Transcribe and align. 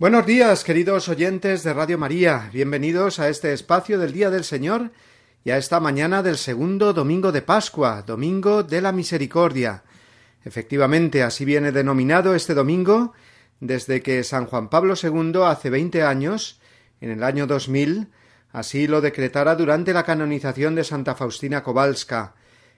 Buenos 0.00 0.26
días, 0.26 0.62
queridos 0.62 1.08
oyentes 1.08 1.64
de 1.64 1.74
Radio 1.74 1.98
María. 1.98 2.50
Bienvenidos 2.52 3.18
a 3.18 3.28
este 3.28 3.52
espacio 3.52 3.98
del 3.98 4.12
Día 4.12 4.30
del 4.30 4.44
Señor 4.44 4.92
y 5.42 5.50
a 5.50 5.58
esta 5.58 5.80
mañana 5.80 6.22
del 6.22 6.36
segundo 6.36 6.92
domingo 6.92 7.32
de 7.32 7.42
Pascua, 7.42 8.02
Domingo 8.02 8.62
de 8.62 8.80
la 8.80 8.92
Misericordia. 8.92 9.82
Efectivamente, 10.44 11.24
así 11.24 11.44
viene 11.44 11.72
denominado 11.72 12.36
este 12.36 12.54
domingo 12.54 13.12
desde 13.58 14.00
que 14.00 14.22
San 14.22 14.46
Juan 14.46 14.70
Pablo 14.70 14.94
II 14.94 15.40
hace 15.46 15.68
veinte 15.68 16.04
años, 16.04 16.60
en 17.00 17.10
el 17.10 17.24
año 17.24 17.48
2000, 17.48 18.06
así 18.52 18.86
lo 18.86 19.00
decretara 19.00 19.56
durante 19.56 19.92
la 19.92 20.04
canonización 20.04 20.76
de 20.76 20.84
Santa 20.84 21.16
Faustina 21.16 21.64
Kowalska, 21.64 22.36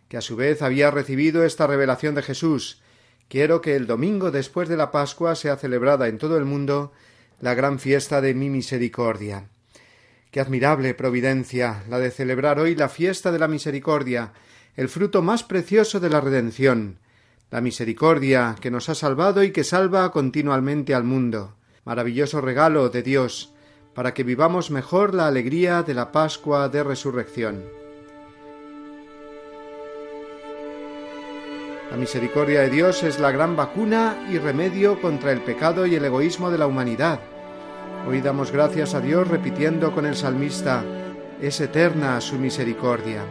que 0.08 0.16
a 0.16 0.22
su 0.22 0.36
vez 0.36 0.62
había 0.62 0.90
recibido 0.90 1.44
esta 1.44 1.66
revelación 1.66 2.14
de 2.14 2.22
Jesús. 2.22 2.80
Quiero 3.28 3.60
que 3.60 3.76
el 3.76 3.86
domingo 3.86 4.30
después 4.30 4.70
de 4.70 4.78
la 4.78 4.90
Pascua 4.90 5.34
sea 5.34 5.56
celebrada 5.56 6.08
en 6.08 6.16
todo 6.16 6.38
el 6.38 6.46
mundo 6.46 6.92
la 7.40 7.54
gran 7.54 7.78
fiesta 7.78 8.20
de 8.20 8.34
mi 8.34 8.50
misericordia. 8.50 9.48
Qué 10.30 10.40
admirable 10.40 10.94
providencia 10.94 11.82
la 11.88 11.98
de 11.98 12.10
celebrar 12.10 12.58
hoy 12.60 12.74
la 12.74 12.88
fiesta 12.88 13.32
de 13.32 13.38
la 13.38 13.48
misericordia, 13.48 14.32
el 14.76 14.88
fruto 14.88 15.22
más 15.22 15.42
precioso 15.42 15.98
de 15.98 16.10
la 16.10 16.20
redención, 16.20 16.98
la 17.50 17.60
misericordia 17.60 18.54
que 18.60 18.70
nos 18.70 18.88
ha 18.88 18.94
salvado 18.94 19.42
y 19.42 19.50
que 19.50 19.64
salva 19.64 20.12
continuamente 20.12 20.94
al 20.94 21.04
mundo. 21.04 21.56
Maravilloso 21.84 22.40
regalo 22.40 22.90
de 22.90 23.02
Dios, 23.02 23.52
para 23.94 24.14
que 24.14 24.22
vivamos 24.22 24.70
mejor 24.70 25.14
la 25.14 25.26
alegría 25.26 25.82
de 25.82 25.94
la 25.94 26.12
Pascua 26.12 26.68
de 26.68 26.84
Resurrección. 26.84 27.79
La 31.90 31.96
misericordia 31.96 32.60
de 32.60 32.70
Dios 32.70 33.02
es 33.02 33.18
la 33.18 33.32
gran 33.32 33.56
vacuna 33.56 34.28
y 34.30 34.38
remedio 34.38 35.00
contra 35.00 35.32
el 35.32 35.40
pecado 35.40 35.86
y 35.86 35.96
el 35.96 36.04
egoísmo 36.04 36.48
de 36.48 36.56
la 36.56 36.68
humanidad. 36.68 37.18
Hoy 38.06 38.20
damos 38.20 38.52
gracias 38.52 38.94
a 38.94 39.00
Dios 39.00 39.26
repitiendo 39.26 39.92
con 39.92 40.06
el 40.06 40.14
salmista, 40.14 40.84
es 41.42 41.60
eterna 41.60 42.20
su 42.20 42.38
misericordia. 42.38 43.24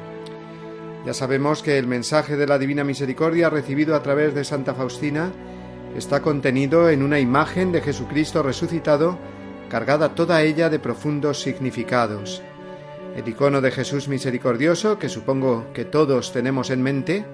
Ya 1.06 1.14
sabemos 1.14 1.64
que 1.64 1.78
el 1.78 1.88
mensaje 1.88 2.36
de 2.36 2.48
la 2.48 2.60
Divina 2.60 2.84
Misericordia 2.84 3.50
recibido 3.50 3.96
a 3.96 4.04
través 4.04 4.36
de 4.36 4.44
Santa 4.44 4.74
Faustina 4.74 5.32
está 5.96 6.22
contenido 6.22 6.90
en 6.90 7.02
una 7.02 7.22
imagen 7.22 7.72
de 7.72 7.80
Jesucristo 7.80 8.44
resucitado, 8.44 9.18
cargada 9.70 10.16
toda 10.16 10.42
ella 10.42 10.70
de 10.70 10.80
profundos 10.80 11.42
significados. 11.42 12.42
El 13.16 13.26
icono 13.26 13.62
de 13.62 13.72
Jesús 13.72 14.10
misericordioso, 14.10 15.00
que 15.00 15.08
supongo 15.08 15.72
que 15.74 15.86
todos 15.86 16.34
tenemos 16.34 16.70
en 16.70 16.84
mente, 16.84 17.26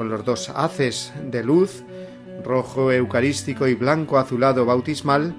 con 0.00 0.08
los 0.08 0.24
dos 0.24 0.48
haces 0.48 1.12
de 1.30 1.44
luz, 1.44 1.84
rojo 2.42 2.90
eucarístico 2.90 3.68
y 3.68 3.74
blanco 3.74 4.16
azulado 4.16 4.64
bautismal, 4.64 5.34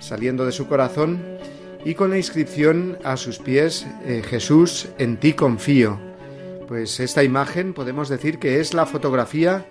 saliendo 0.00 0.44
de 0.44 0.50
su 0.50 0.66
corazón, 0.66 1.22
y 1.84 1.94
con 1.94 2.10
la 2.10 2.16
inscripción 2.16 2.98
a 3.04 3.16
sus 3.16 3.38
pies 3.38 3.86
eh, 4.04 4.24
Jesús, 4.28 4.88
en 4.98 5.20
ti 5.20 5.34
confío. 5.34 5.96
Pues 6.66 6.98
esta 6.98 7.22
imagen 7.22 7.72
podemos 7.72 8.08
decir 8.08 8.40
que 8.40 8.58
es 8.58 8.74
la 8.74 8.84
fotografía 8.84 9.64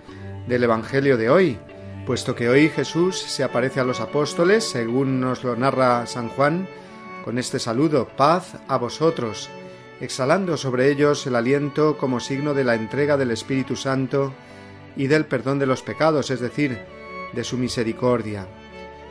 del 0.48 0.64
Evangelio 0.64 1.18
de 1.18 1.30
hoy, 1.30 1.58
puesto 2.06 2.34
que 2.34 2.48
hoy 2.48 2.70
Jesús 2.70 3.20
se 3.20 3.44
aparece 3.44 3.82
a 3.82 3.84
los 3.84 4.00
apóstoles, 4.00 4.64
según 4.64 5.20
nos 5.20 5.44
lo 5.44 5.58
narra 5.58 6.06
San 6.08 6.30
Juan, 6.30 6.66
con 7.26 7.40
este 7.40 7.60
saludo, 7.60 8.08
paz 8.16 8.54
a 8.70 8.78
vosotros, 8.78 9.50
exhalando 10.02 10.58
sobre 10.58 10.90
ellos 10.90 11.26
el 11.28 11.36
aliento 11.36 11.98
como 11.98 12.20
signo 12.20 12.54
de 12.54 12.64
la 12.64 12.76
entrega 12.76 13.18
del 13.18 13.32
Espíritu 13.32 13.76
Santo 13.76 14.34
y 14.96 15.08
del 15.08 15.26
perdón 15.26 15.60
de 15.60 15.66
los 15.66 15.82
pecados, 15.82 16.32
es 16.32 16.40
decir, 16.40 16.80
de 17.34 17.44
su 17.44 17.58
misericordia. 17.58 18.48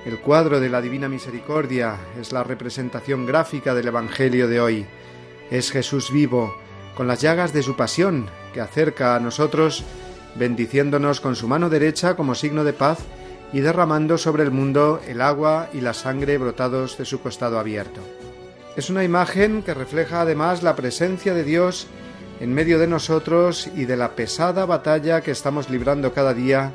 El 0.05 0.21
cuadro 0.21 0.61
de 0.61 0.69
la 0.69 0.81
Divina 0.81 1.09
Misericordia 1.09 1.97
es 2.21 2.33
la 2.33 2.45
representación 2.45 3.27
gráfica 3.27 3.75
del 3.75 3.89
Evangelio 3.89 4.49
de 4.49 4.61
hoy. 4.61 4.87
Es 5.51 5.71
Jesús 5.71 6.13
vivo, 6.13 6.55
con 6.97 7.07
las 7.07 7.21
llagas 7.21 7.53
de 7.53 7.63
su 7.63 7.77
pasión, 7.77 8.27
que 8.55 8.61
acerca 8.61 9.15
a 9.15 9.21
nosotros, 9.21 9.85
bendiciéndonos 10.37 11.21
con 11.21 11.37
su 11.37 11.49
mano 11.49 11.69
derecha 11.69 12.17
como 12.17 12.35
signo 12.35 12.65
de 12.65 12.73
paz 12.73 12.99
y 13.53 13.61
derramando 13.61 14.19
sobre 14.19 14.45
el 14.45 14.51
mundo 14.51 15.01
el 15.07 15.21
agua 15.21 15.69
y 15.73 15.81
la 15.81 15.95
sangre 15.95 16.39
brotados 16.39 16.97
de 16.99 17.05
su 17.05 17.21
costado 17.21 17.59
abierto. 17.59 18.01
Es 18.79 18.91
una 18.91 19.03
imagen 19.03 19.65
que 19.65 19.75
refleja 19.75 20.21
además 20.21 20.63
la 20.63 20.77
presencia 20.77 21.35
de 21.35 21.43
Dios 21.43 21.89
en 22.39 22.55
medio 22.55 22.79
de 22.79 22.87
nosotros 22.87 23.69
y 23.75 23.87
de 23.87 23.97
la 23.97 24.15
pesada 24.15 24.67
batalla 24.67 25.21
que 25.21 25.33
estamos 25.33 25.69
librando 25.69 26.13
cada 26.13 26.33
día 26.33 26.71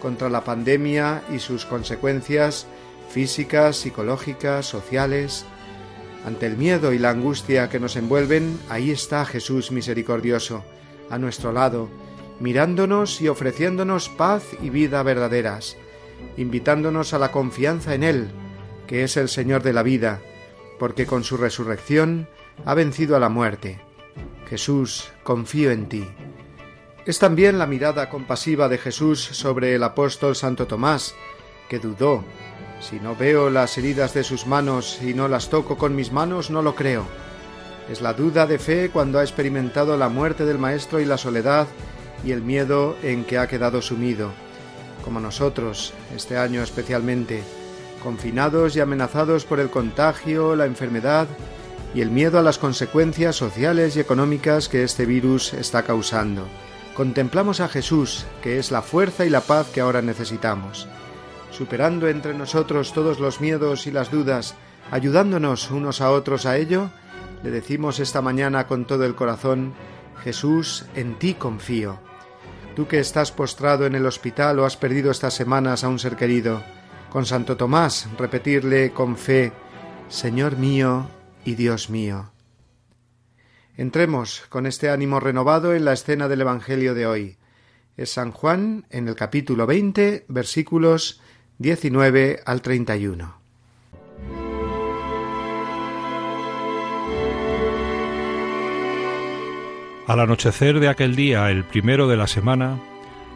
contra 0.00 0.28
la 0.28 0.44
pandemia 0.44 1.24
y 1.34 1.40
sus 1.40 1.66
consecuencias 1.66 2.68
físicas, 3.08 3.76
psicológicas, 3.76 4.66
sociales. 4.66 5.46
Ante 6.24 6.46
el 6.46 6.56
miedo 6.56 6.92
y 6.92 6.98
la 7.00 7.10
angustia 7.10 7.68
que 7.68 7.80
nos 7.80 7.96
envuelven, 7.96 8.56
ahí 8.68 8.92
está 8.92 9.24
Jesús 9.24 9.72
misericordioso, 9.72 10.62
a 11.10 11.18
nuestro 11.18 11.50
lado, 11.50 11.88
mirándonos 12.38 13.20
y 13.20 13.26
ofreciéndonos 13.26 14.10
paz 14.10 14.44
y 14.62 14.70
vida 14.70 15.02
verdaderas, 15.02 15.76
invitándonos 16.36 17.14
a 17.14 17.18
la 17.18 17.32
confianza 17.32 17.96
en 17.96 18.04
Él, 18.04 18.28
que 18.86 19.02
es 19.02 19.16
el 19.16 19.28
Señor 19.28 19.64
de 19.64 19.72
la 19.72 19.82
vida, 19.82 20.20
porque 20.78 21.06
con 21.06 21.24
su 21.24 21.36
resurrección 21.36 22.28
ha 22.64 22.74
vencido 22.74 23.16
a 23.16 23.20
la 23.20 23.28
muerte. 23.28 23.80
Jesús, 24.48 25.10
confío 25.22 25.70
en 25.70 25.88
ti. 25.88 26.06
Es 27.04 27.18
también 27.18 27.58
la 27.58 27.66
mirada 27.66 28.08
compasiva 28.08 28.68
de 28.68 28.78
Jesús 28.78 29.20
sobre 29.20 29.74
el 29.74 29.82
apóstol 29.82 30.36
Santo 30.36 30.66
Tomás, 30.66 31.14
que 31.68 31.78
dudó. 31.78 32.24
Si 32.80 33.00
no 33.00 33.16
veo 33.16 33.50
las 33.50 33.76
heridas 33.78 34.14
de 34.14 34.24
sus 34.24 34.46
manos 34.46 35.00
y 35.02 35.14
no 35.14 35.28
las 35.28 35.48
toco 35.48 35.76
con 35.76 35.96
mis 35.96 36.12
manos, 36.12 36.50
no 36.50 36.62
lo 36.62 36.74
creo. 36.74 37.04
Es 37.90 38.00
la 38.02 38.12
duda 38.12 38.46
de 38.46 38.58
fe 38.58 38.90
cuando 38.90 39.18
ha 39.18 39.22
experimentado 39.22 39.96
la 39.96 40.08
muerte 40.08 40.44
del 40.44 40.58
Maestro 40.58 41.00
y 41.00 41.04
la 41.04 41.18
soledad 41.18 41.66
y 42.24 42.32
el 42.32 42.42
miedo 42.42 42.96
en 43.02 43.24
que 43.24 43.38
ha 43.38 43.46
quedado 43.46 43.80
sumido, 43.80 44.30
como 45.02 45.20
nosotros, 45.20 45.94
este 46.14 46.36
año 46.36 46.62
especialmente 46.62 47.42
confinados 48.08 48.74
y 48.74 48.80
amenazados 48.80 49.44
por 49.44 49.60
el 49.60 49.68
contagio, 49.68 50.56
la 50.56 50.64
enfermedad 50.64 51.28
y 51.92 52.00
el 52.00 52.10
miedo 52.10 52.38
a 52.38 52.42
las 52.42 52.56
consecuencias 52.56 53.36
sociales 53.36 53.96
y 53.96 54.00
económicas 54.00 54.70
que 54.70 54.82
este 54.82 55.04
virus 55.04 55.52
está 55.52 55.82
causando. 55.82 56.48
Contemplamos 56.94 57.60
a 57.60 57.68
Jesús, 57.68 58.24
que 58.42 58.58
es 58.58 58.70
la 58.70 58.80
fuerza 58.80 59.26
y 59.26 59.28
la 59.28 59.42
paz 59.42 59.66
que 59.68 59.82
ahora 59.82 60.00
necesitamos. 60.00 60.88
Superando 61.50 62.08
entre 62.08 62.32
nosotros 62.32 62.94
todos 62.94 63.20
los 63.20 63.42
miedos 63.42 63.86
y 63.86 63.90
las 63.90 64.10
dudas, 64.10 64.54
ayudándonos 64.90 65.70
unos 65.70 66.00
a 66.00 66.10
otros 66.10 66.46
a 66.46 66.56
ello, 66.56 66.88
le 67.42 67.50
decimos 67.50 68.00
esta 68.00 68.22
mañana 68.22 68.66
con 68.66 68.86
todo 68.86 69.04
el 69.04 69.16
corazón, 69.16 69.74
Jesús, 70.24 70.86
en 70.94 71.18
ti 71.18 71.34
confío. 71.34 71.98
Tú 72.74 72.88
que 72.88 73.00
estás 73.00 73.32
postrado 73.32 73.84
en 73.84 73.94
el 73.94 74.06
hospital 74.06 74.60
o 74.60 74.64
has 74.64 74.78
perdido 74.78 75.10
estas 75.10 75.34
semanas 75.34 75.84
a 75.84 75.88
un 75.88 75.98
ser 75.98 76.16
querido, 76.16 76.62
con 77.10 77.26
Santo 77.26 77.56
Tomás 77.56 78.08
repetirle 78.18 78.92
con 78.92 79.16
fe, 79.16 79.52
Señor 80.08 80.56
mío 80.56 81.08
y 81.44 81.54
Dios 81.54 81.90
mío. 81.90 82.30
Entremos 83.76 84.42
con 84.48 84.66
este 84.66 84.90
ánimo 84.90 85.20
renovado 85.20 85.74
en 85.74 85.84
la 85.84 85.92
escena 85.92 86.28
del 86.28 86.40
Evangelio 86.40 86.94
de 86.94 87.06
hoy. 87.06 87.36
Es 87.96 88.10
San 88.10 88.32
Juan 88.32 88.86
en 88.90 89.08
el 89.08 89.14
capítulo 89.14 89.66
20, 89.66 90.26
versículos 90.28 91.20
19 91.58 92.40
al 92.44 92.62
31. 92.62 93.38
Al 100.06 100.20
anochecer 100.20 100.80
de 100.80 100.88
aquel 100.88 101.14
día, 101.14 101.50
el 101.50 101.64
primero 101.64 102.08
de 102.08 102.16
la 102.16 102.26
semana, 102.26 102.80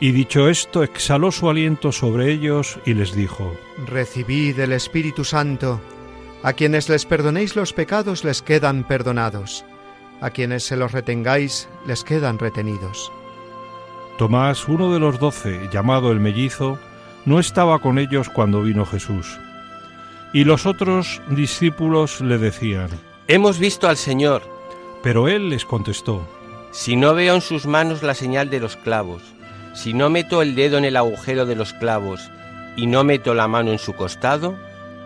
Y 0.00 0.12
dicho 0.12 0.48
esto, 0.48 0.84
exhaló 0.84 1.32
su 1.32 1.50
aliento 1.50 1.90
sobre 1.90 2.30
ellos 2.30 2.78
y 2.86 2.94
les 2.94 3.14
dijo, 3.14 3.56
Recibid 3.86 4.58
el 4.60 4.72
Espíritu 4.72 5.24
Santo. 5.24 5.80
A 6.44 6.52
quienes 6.52 6.88
les 6.88 7.04
perdonéis 7.04 7.56
los 7.56 7.72
pecados 7.72 8.22
les 8.22 8.42
quedan 8.42 8.84
perdonados. 8.84 9.64
A 10.20 10.30
quienes 10.30 10.62
se 10.64 10.76
los 10.76 10.92
retengáis 10.92 11.68
les 11.84 12.04
quedan 12.04 12.38
retenidos. 12.38 13.10
Tomás, 14.18 14.68
uno 14.68 14.92
de 14.92 15.00
los 15.00 15.18
doce, 15.18 15.68
llamado 15.72 16.12
el 16.12 16.20
mellizo, 16.20 16.78
no 17.24 17.40
estaba 17.40 17.80
con 17.80 17.98
ellos 17.98 18.28
cuando 18.28 18.62
vino 18.62 18.86
Jesús. 18.86 19.38
Y 20.32 20.44
los 20.44 20.66
otros 20.66 21.20
discípulos 21.28 22.20
le 22.20 22.38
decían, 22.38 22.88
Hemos 23.26 23.58
visto 23.58 23.88
al 23.88 23.96
Señor. 23.96 24.42
Pero 25.02 25.28
él 25.28 25.50
les 25.50 25.64
contestó, 25.64 26.26
Si 26.70 26.94
no 26.96 27.14
veo 27.14 27.34
en 27.34 27.40
sus 27.40 27.66
manos 27.66 28.02
la 28.02 28.14
señal 28.14 28.50
de 28.50 28.60
los 28.60 28.76
clavos, 28.76 29.22
si 29.78 29.94
no 29.94 30.10
meto 30.10 30.42
el 30.42 30.56
dedo 30.56 30.76
en 30.76 30.84
el 30.84 30.96
agujero 30.96 31.46
de 31.46 31.54
los 31.54 31.72
clavos 31.72 32.32
y 32.76 32.88
no 32.88 33.04
meto 33.04 33.32
la 33.32 33.46
mano 33.46 33.70
en 33.70 33.78
su 33.78 33.92
costado, 33.92 34.56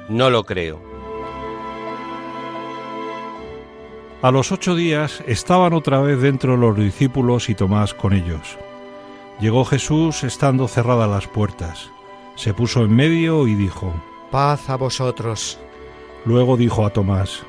no 0.08 0.30
lo 0.30 0.44
creo. 0.44 0.80
A 4.22 4.30
los 4.30 4.50
ocho 4.50 4.74
días 4.74 5.22
estaban 5.26 5.74
otra 5.74 6.00
vez 6.00 6.22
dentro 6.22 6.56
los 6.56 6.74
discípulos 6.74 7.50
y 7.50 7.54
Tomás 7.54 7.92
con 7.92 8.14
ellos. 8.14 8.56
Llegó 9.40 9.66
Jesús 9.66 10.24
estando 10.24 10.66
cerradas 10.69 11.10
las 11.10 11.26
puertas. 11.26 11.90
Se 12.34 12.54
puso 12.54 12.82
en 12.82 12.96
medio 12.96 13.46
y 13.46 13.54
dijo, 13.54 13.92
Paz 14.30 14.70
a 14.70 14.76
vosotros. 14.76 15.58
Luego 16.24 16.56
dijo 16.56 16.86
a 16.86 16.90
Tomás, 16.90 17.44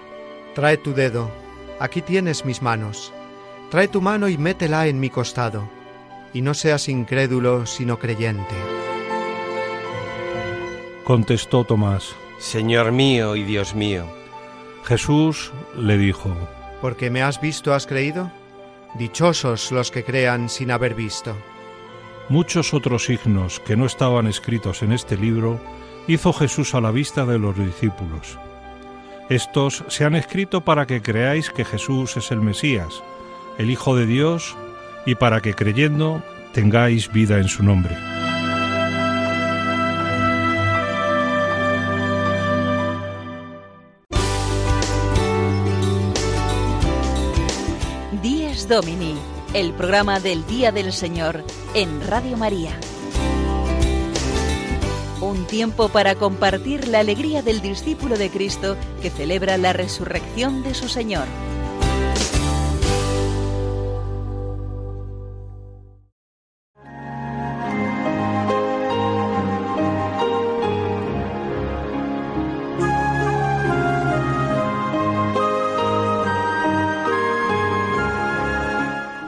Trae 0.56 0.76
tu 0.76 0.94
dedo, 0.94 1.32
aquí 1.80 2.02
tienes 2.02 2.44
mis 2.44 2.62
manos. 2.62 3.14
Trae 3.70 3.88
tu 3.88 4.02
mano 4.02 4.28
y 4.28 4.38
métela 4.38 4.88
en 4.88 5.00
mi 5.00 5.10
costado, 5.10 5.70
y 6.34 6.42
no 6.42 6.54
seas 6.54 6.90
incrédulo, 6.90 7.66
sino 7.66 8.00
creyente. 8.00 8.56
Contestó 11.04 11.64
Tomás, 11.64 12.16
Señor 12.40 12.92
mío 12.92 13.36
y 13.36 13.44
Dios 13.44 13.76
mío. 13.76 14.06
Jesús 14.86 15.52
le 15.78 15.98
dijo, 15.98 16.36
Porque 16.82 17.10
me 17.10 17.22
has 17.22 17.40
visto, 17.40 17.74
has 17.74 17.86
creído. 17.86 18.32
Dichosos 18.96 19.72
los 19.72 19.92
que 19.92 20.04
crean 20.04 20.50
sin 20.50 20.72
haber 20.72 20.94
visto. 20.94 21.36
Muchos 22.30 22.74
otros 22.74 23.06
signos 23.06 23.60
que 23.60 23.76
no 23.76 23.86
estaban 23.86 24.28
escritos 24.28 24.82
en 24.82 24.94
este 24.94 25.18
libro 25.18 25.60
hizo 26.08 26.32
Jesús 26.32 26.74
a 26.74 26.82
la 26.82 26.92
vista 26.92 27.26
de 27.26 27.40
los 27.40 27.58
discípulos. 27.58 28.38
Estos 29.30 29.84
se 29.88 30.06
han 30.06 30.16
escrito 30.16 30.62
para 30.62 30.86
que 30.86 31.02
creáis 31.02 31.50
que 31.50 31.66
Jesús 31.66 32.18
es 32.18 32.32
el 32.32 32.42
Mesías, 32.42 33.04
el 33.58 33.70
Hijo 33.70 33.96
de 33.96 34.06
Dios, 34.06 34.56
y 35.06 35.16
para 35.16 35.42
que 35.42 35.54
creyendo 35.54 36.24
tengáis 36.54 37.12
vida 37.12 37.38
en 37.40 37.48
su 37.48 37.64
nombre. 37.64 37.96
Dies 48.22 48.68
Domini, 48.68 49.16
el 49.54 49.74
programa 49.74 50.20
del 50.20 50.46
Día 50.46 50.72
del 50.72 50.94
Señor 50.94 51.44
en 51.74 52.06
Radio 52.08 52.38
María. 52.38 52.72
Un 55.20 55.48
tiempo 55.48 55.90
para 55.90 56.16
compartir 56.16 56.88
la 56.88 57.00
alegría 57.00 57.42
del 57.42 57.62
discípulo 57.62 58.18
de 58.18 58.30
Cristo 58.30 58.78
que 59.02 59.10
celebra 59.10 59.58
la 59.58 59.74
resurrección 59.74 60.64
de 60.64 60.74
su 60.74 60.90
Señor. 60.90 61.26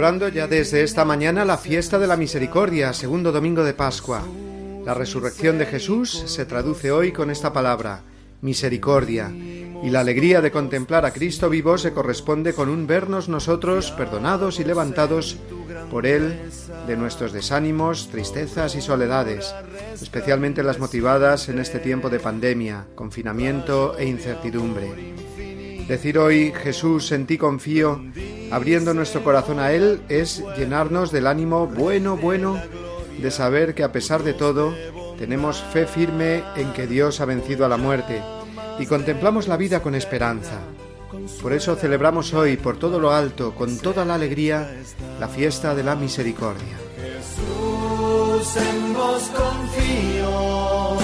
Celebrando 0.00 0.28
ya 0.28 0.46
desde 0.46 0.82
esta 0.82 1.04
mañana 1.04 1.44
la 1.44 1.58
fiesta 1.58 1.98
de 1.98 2.06
la 2.06 2.16
misericordia, 2.16 2.94
segundo 2.94 3.32
domingo 3.32 3.64
de 3.64 3.74
Pascua. 3.74 4.22
La 4.82 4.94
resurrección 4.94 5.58
de 5.58 5.66
Jesús 5.66 6.24
se 6.24 6.46
traduce 6.46 6.90
hoy 6.90 7.12
con 7.12 7.30
esta 7.30 7.52
palabra, 7.52 8.00
misericordia, 8.40 9.30
y 9.30 9.90
la 9.90 10.00
alegría 10.00 10.40
de 10.40 10.50
contemplar 10.50 11.04
a 11.04 11.12
Cristo 11.12 11.50
vivo 11.50 11.76
se 11.76 11.92
corresponde 11.92 12.54
con 12.54 12.70
un 12.70 12.86
vernos 12.86 13.28
nosotros 13.28 13.90
perdonados 13.90 14.58
y 14.58 14.64
levantados 14.64 15.36
por 15.90 16.06
Él 16.06 16.34
de 16.86 16.96
nuestros 16.96 17.34
desánimos, 17.34 18.08
tristezas 18.08 18.76
y 18.76 18.80
soledades, 18.80 19.54
especialmente 20.00 20.62
las 20.62 20.78
motivadas 20.78 21.50
en 21.50 21.58
este 21.58 21.78
tiempo 21.78 22.08
de 22.08 22.20
pandemia, 22.20 22.86
confinamiento 22.94 23.98
e 23.98 24.06
incertidumbre. 24.06 25.10
Decir 25.90 26.20
hoy, 26.20 26.52
Jesús, 26.52 27.10
en 27.10 27.26
ti 27.26 27.36
confío, 27.36 28.00
abriendo 28.52 28.94
nuestro 28.94 29.24
corazón 29.24 29.58
a 29.58 29.72
Él, 29.72 30.00
es 30.08 30.40
llenarnos 30.56 31.10
del 31.10 31.26
ánimo 31.26 31.66
bueno, 31.66 32.16
bueno, 32.16 32.62
de 33.20 33.30
saber 33.32 33.74
que 33.74 33.82
a 33.82 33.90
pesar 33.90 34.22
de 34.22 34.32
todo, 34.32 34.72
tenemos 35.18 35.60
fe 35.60 35.86
firme 35.86 36.44
en 36.54 36.72
que 36.74 36.86
Dios 36.86 37.20
ha 37.20 37.24
vencido 37.24 37.66
a 37.66 37.68
la 37.68 37.76
muerte 37.76 38.22
y 38.78 38.86
contemplamos 38.86 39.48
la 39.48 39.56
vida 39.56 39.82
con 39.82 39.96
esperanza. 39.96 40.60
Por 41.42 41.52
eso 41.52 41.74
celebramos 41.74 42.34
hoy, 42.34 42.56
por 42.56 42.78
todo 42.78 43.00
lo 43.00 43.10
alto, 43.10 43.52
con 43.56 43.76
toda 43.78 44.04
la 44.04 44.14
alegría, 44.14 44.72
la 45.18 45.26
fiesta 45.26 45.74
de 45.74 45.82
la 45.82 45.96
misericordia. 45.96 46.78
Jesús, 47.02 48.56
en 48.62 48.94
vos 48.94 49.28
confío, 49.34 50.96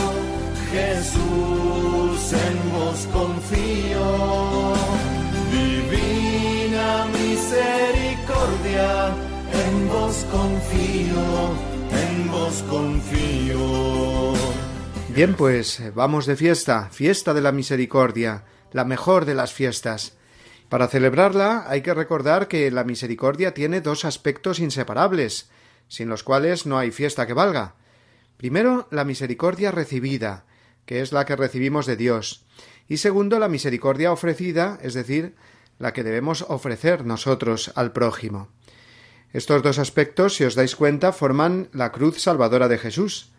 Jesús, 0.71 2.33
en 2.33 2.73
vos 2.73 3.09
confío, 3.13 3.36
misericordia, 7.47 9.15
en 9.53 9.89
vos 9.89 10.27
confío 10.33 11.55
en 11.93 12.31
vos 12.31 12.65
confío. 12.69 14.33
Bien, 15.15 15.35
pues 15.35 15.81
vamos 15.95 16.27
de 16.27 16.37
fiesta, 16.37 16.91
fiesta 16.91 17.33
de 17.33 17.41
la 17.41 17.53
misericordia, 17.53 18.45
la 18.73 18.85
mejor 18.85 19.25
de 19.25 19.35
las 19.35 19.53
fiestas. 19.53 20.17
Para 20.69 20.89
celebrarla 20.89 21.65
hay 21.69 21.83
que 21.83 21.95
recordar 21.95 22.49
que 22.49 22.71
la 22.73 22.83
misericordia 22.83 23.55
tiene 23.55 23.81
dos 23.81 24.05
aspectos 24.05 24.59
inseparables, 24.59 25.49
sin 25.87 26.09
los 26.09 26.25
cuales 26.25 26.67
no 26.67 26.79
hay 26.79 26.91
fiesta 26.91 27.27
que 27.27 27.33
valga. 27.33 27.77
Primero, 28.37 28.89
la 28.91 29.05
misericordia 29.05 29.71
recibida, 29.71 30.45
que 30.85 31.01
es 31.01 31.13
la 31.13 31.25
que 31.25 31.37
recibimos 31.37 31.87
de 31.87 31.97
Dios, 31.97 32.45
y 32.89 32.97
segundo, 32.97 33.39
la 33.39 33.49
misericordia 33.49 34.13
ofrecida, 34.13 34.79
es 34.83 34.95
decir, 34.95 35.37
la 35.79 35.93
que 35.93 36.05
debemos 36.05 36.45
ofrecer 36.49 37.05
nosotros 37.05 37.73
al 37.75 37.93
prójimo. 37.93 38.49
Estos 39.33 39.63
dos 39.63 39.79
aspectos, 39.79 40.37
si 40.37 40.45
os 40.45 40.55
dais 40.55 40.77
cuenta, 40.77 41.13
forman 41.13 41.69
la 41.73 41.93
cruz 41.93 42.21
salvadora 42.21 42.69
de 42.69 42.79
Jesús. 42.79 43.33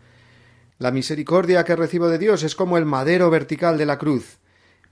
La 0.78 0.92
misericordia 0.92 1.64
que 1.64 1.74
recibo 1.74 2.08
de 2.08 2.18
Dios 2.18 2.44
es 2.44 2.54
como 2.54 2.78
el 2.78 2.84
madero 2.84 3.30
vertical 3.30 3.78
de 3.78 3.86
la 3.86 3.98
cruz. 3.98 4.38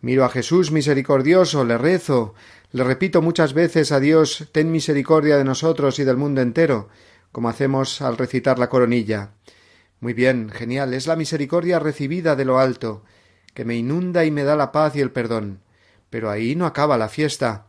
Miro 0.01 0.25
a 0.25 0.29
Jesús 0.29 0.73
misericordioso, 0.73 1.65
le 1.65 1.79
rezo, 1.79 2.35
le 2.73 2.85
repito 2.85 3.23
muchas 3.23 3.55
veces 3.55 3.93
a 3.93 4.01
Dios 4.01 4.49
ten 4.53 4.73
misericordia 4.73 5.37
de 5.37 5.45
nosotros 5.45 5.99
y 5.99 6.05
del 6.05 6.17
mundo 6.17 6.41
entero, 6.41 6.89
como 7.33 7.49
hacemos 7.49 8.03
al 8.03 8.19
recitar 8.19 8.59
la 8.59 8.69
coronilla. 8.69 9.31
Muy 10.01 10.13
bien, 10.13 10.51
genial, 10.51 10.93
es 10.93 11.07
la 11.07 11.17
misericordia 11.17 11.79
recibida 11.79 12.37
de 12.37 12.45
lo 12.45 12.59
alto, 12.59 13.05
que 13.55 13.65
me 13.65 13.77
inunda 13.77 14.25
y 14.25 14.31
me 14.31 14.45
da 14.45 14.57
la 14.57 14.73
paz 14.73 14.97
y 14.97 15.01
el 15.01 15.13
perdón. 15.13 15.61
Pero 16.11 16.31
ahí 16.31 16.55
no 16.55 16.67
acaba 16.67 16.99
la 16.99 17.09
fiesta. 17.09 17.67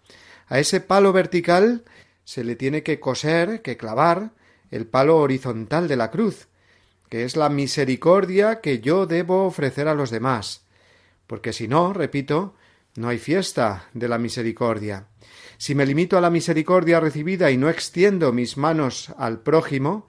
A 0.47 0.59
ese 0.59 0.81
palo 0.81 1.13
vertical 1.13 1.83
se 2.23 2.43
le 2.43 2.55
tiene 2.55 2.83
que 2.83 2.99
coser, 2.99 3.61
que 3.61 3.77
clavar, 3.77 4.31
el 4.71 4.85
palo 4.85 5.17
horizontal 5.17 5.87
de 5.87 5.95
la 5.95 6.11
cruz, 6.11 6.47
que 7.09 7.23
es 7.23 7.35
la 7.35 7.49
misericordia 7.49 8.59
que 8.59 8.79
yo 8.79 9.05
debo 9.05 9.45
ofrecer 9.45 9.87
a 9.87 9.95
los 9.95 10.11
demás. 10.11 10.65
Porque 11.25 11.53
si 11.53 11.67
no, 11.67 11.93
repito, 11.93 12.55
no 12.95 13.09
hay 13.09 13.17
fiesta 13.17 13.89
de 13.93 14.07
la 14.07 14.17
misericordia. 14.17 15.07
Si 15.57 15.73
me 15.73 15.85
limito 15.85 16.17
a 16.17 16.21
la 16.21 16.29
misericordia 16.29 16.99
recibida 16.99 17.49
y 17.51 17.57
no 17.57 17.69
extiendo 17.69 18.31
mis 18.31 18.57
manos 18.57 19.13
al 19.17 19.39
prójimo, 19.41 20.07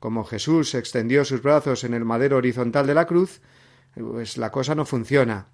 como 0.00 0.24
Jesús 0.24 0.74
extendió 0.74 1.24
sus 1.24 1.42
brazos 1.42 1.84
en 1.84 1.94
el 1.94 2.04
madero 2.04 2.36
horizontal 2.36 2.86
de 2.86 2.94
la 2.94 3.06
cruz, 3.06 3.40
pues 3.94 4.36
la 4.36 4.50
cosa 4.50 4.74
no 4.74 4.84
funciona. 4.84 5.46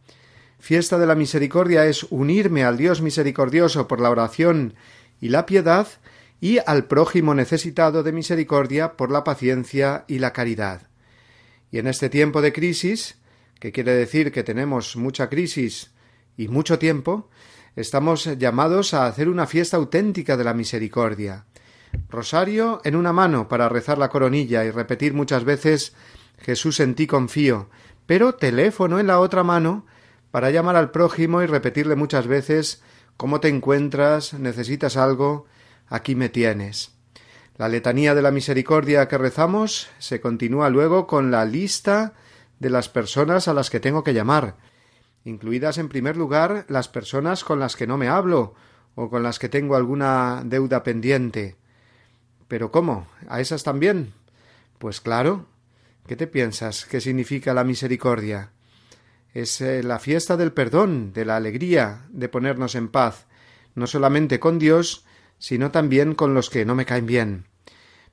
Fiesta 0.65 0.97
de 0.97 1.05
la 1.05 1.15
misericordia 1.15 1.85
es 1.85 2.05
unirme 2.05 2.65
al 2.65 2.79
Dios 2.79 3.03
misericordioso 3.03 3.87
por 3.87 4.01
la 4.01 4.09
oración 4.09 4.73
y 5.21 5.29
la 5.29 5.45
piedad 5.45 5.87
y 6.41 6.57
al 6.65 6.87
prójimo 6.87 7.35
necesitado 7.35 8.03
de 8.03 8.13
misericordia 8.13 8.97
por 8.97 9.11
la 9.11 9.25
paciencia 9.25 10.07
y 10.09 10.21
la 10.21 10.33
caridad. 10.33 10.89
Y 11.71 11.81
en 11.81 11.87
este 11.87 12.09
tiempo 12.09 12.41
de 12.41 12.55
crisis, 12.55 13.19
que 13.61 13.73
quiere 13.73 13.93
decir 13.93 14.33
que 14.33 14.43
tenemos 14.43 14.97
mucha 14.97 15.29
crisis 15.29 15.91
y 16.35 16.49
mucho 16.49 16.79
tiempo, 16.79 17.29
estamos 17.77 18.25
llamados 18.39 18.95
a 18.95 19.05
hacer 19.05 19.29
una 19.29 19.47
fiesta 19.47 19.77
auténtica 19.77 20.39
de 20.39 20.45
la 20.45 20.55
misericordia. 20.55 21.45
Rosario 22.09 22.81
en 22.85 22.97
una 22.97 23.13
mano 23.13 23.49
para 23.49 23.69
rezar 23.69 23.99
la 23.99 24.09
coronilla 24.09 24.65
y 24.65 24.71
repetir 24.71 25.13
muchas 25.13 25.45
veces 25.45 25.95
Jesús 26.39 26.81
en 26.81 26.95
ti 26.95 27.07
confío, 27.07 27.69
pero 28.07 28.37
teléfono 28.37 28.99
en 28.99 29.09
la 29.09 29.21
otra 29.21 29.43
mano 29.43 29.85
para 30.35 30.51
llamar 30.51 30.75
al 30.75 30.91
prójimo 30.91 31.43
y 31.43 31.47
repetirle 31.47 31.95
muchas 31.95 32.27
veces 32.27 32.83
¿Cómo 33.17 33.39
te 33.39 33.47
encuentras? 33.47 34.35
¿Necesitas 34.35 34.97
algo? 34.97 35.47
Aquí 35.87 36.17
me 36.17 36.29
tienes. 36.29 36.91
La 37.57 37.69
letanía 37.69 38.17
de 38.17 38.23
la 38.23 38.33
misericordia 38.33 39.07
que 39.07 39.17
rezamos 39.17 39.91
se 40.01 40.21
continúa 40.21 40.71
luego 40.71 41.07
con 41.07 41.31
la 41.31 41.45
lista 41.45 42.15
de 42.59 42.69
las 42.69 42.89
personas 42.89 43.47
a 43.47 43.55
las 43.55 43.71
que 43.71 43.79
tengo 43.79 44.03
que 44.03 44.13
llamar, 44.13 44.57
incluidas 45.25 45.79
en 45.79 45.89
primer 45.89 46.17
lugar 46.17 46.67
las 46.67 46.89
personas 46.89 47.45
con 47.45 47.61
las 47.61 47.77
que 47.77 47.87
no 47.87 47.97
me 47.97 48.09
hablo 48.09 48.55
o 48.97 49.09
con 49.11 49.23
las 49.23 49.39
que 49.39 49.49
tengo 49.49 49.77
alguna 49.77 50.43
deuda 50.45 50.83
pendiente. 50.83 51.55
Pero 52.49 52.73
¿cómo? 52.73 53.07
¿A 53.29 53.41
esas 53.41 53.63
también? 53.63 54.15
Pues 54.79 55.01
claro. 55.01 55.47
¿Qué 56.09 56.17
te 56.17 56.27
piensas? 56.27 56.87
¿Qué 56.87 57.01
significa 57.01 57.55
la 57.55 57.63
misericordia? 57.63 58.51
Es 59.35 59.61
eh, 59.61 59.83
la 59.83 59.99
fiesta 59.99 60.37
del 60.37 60.53
perdón, 60.53 61.13
de 61.13 61.25
la 61.25 61.37
alegría, 61.37 62.07
de 62.11 62.29
ponernos 62.29 62.77
en 62.77 62.89
paz, 62.89 63.27
no 63.75 63.89
solamente 63.89 64.39
con 64.39 64.61
Dios, 64.61 65.05
sino 65.39 65.73
también 65.73 66.15
con 66.15 66.33
los 66.33 66.49
que 66.49 66.65
no 66.65 66.77
me 66.77 66.87
caen 66.87 67.07
bien. 67.07 67.45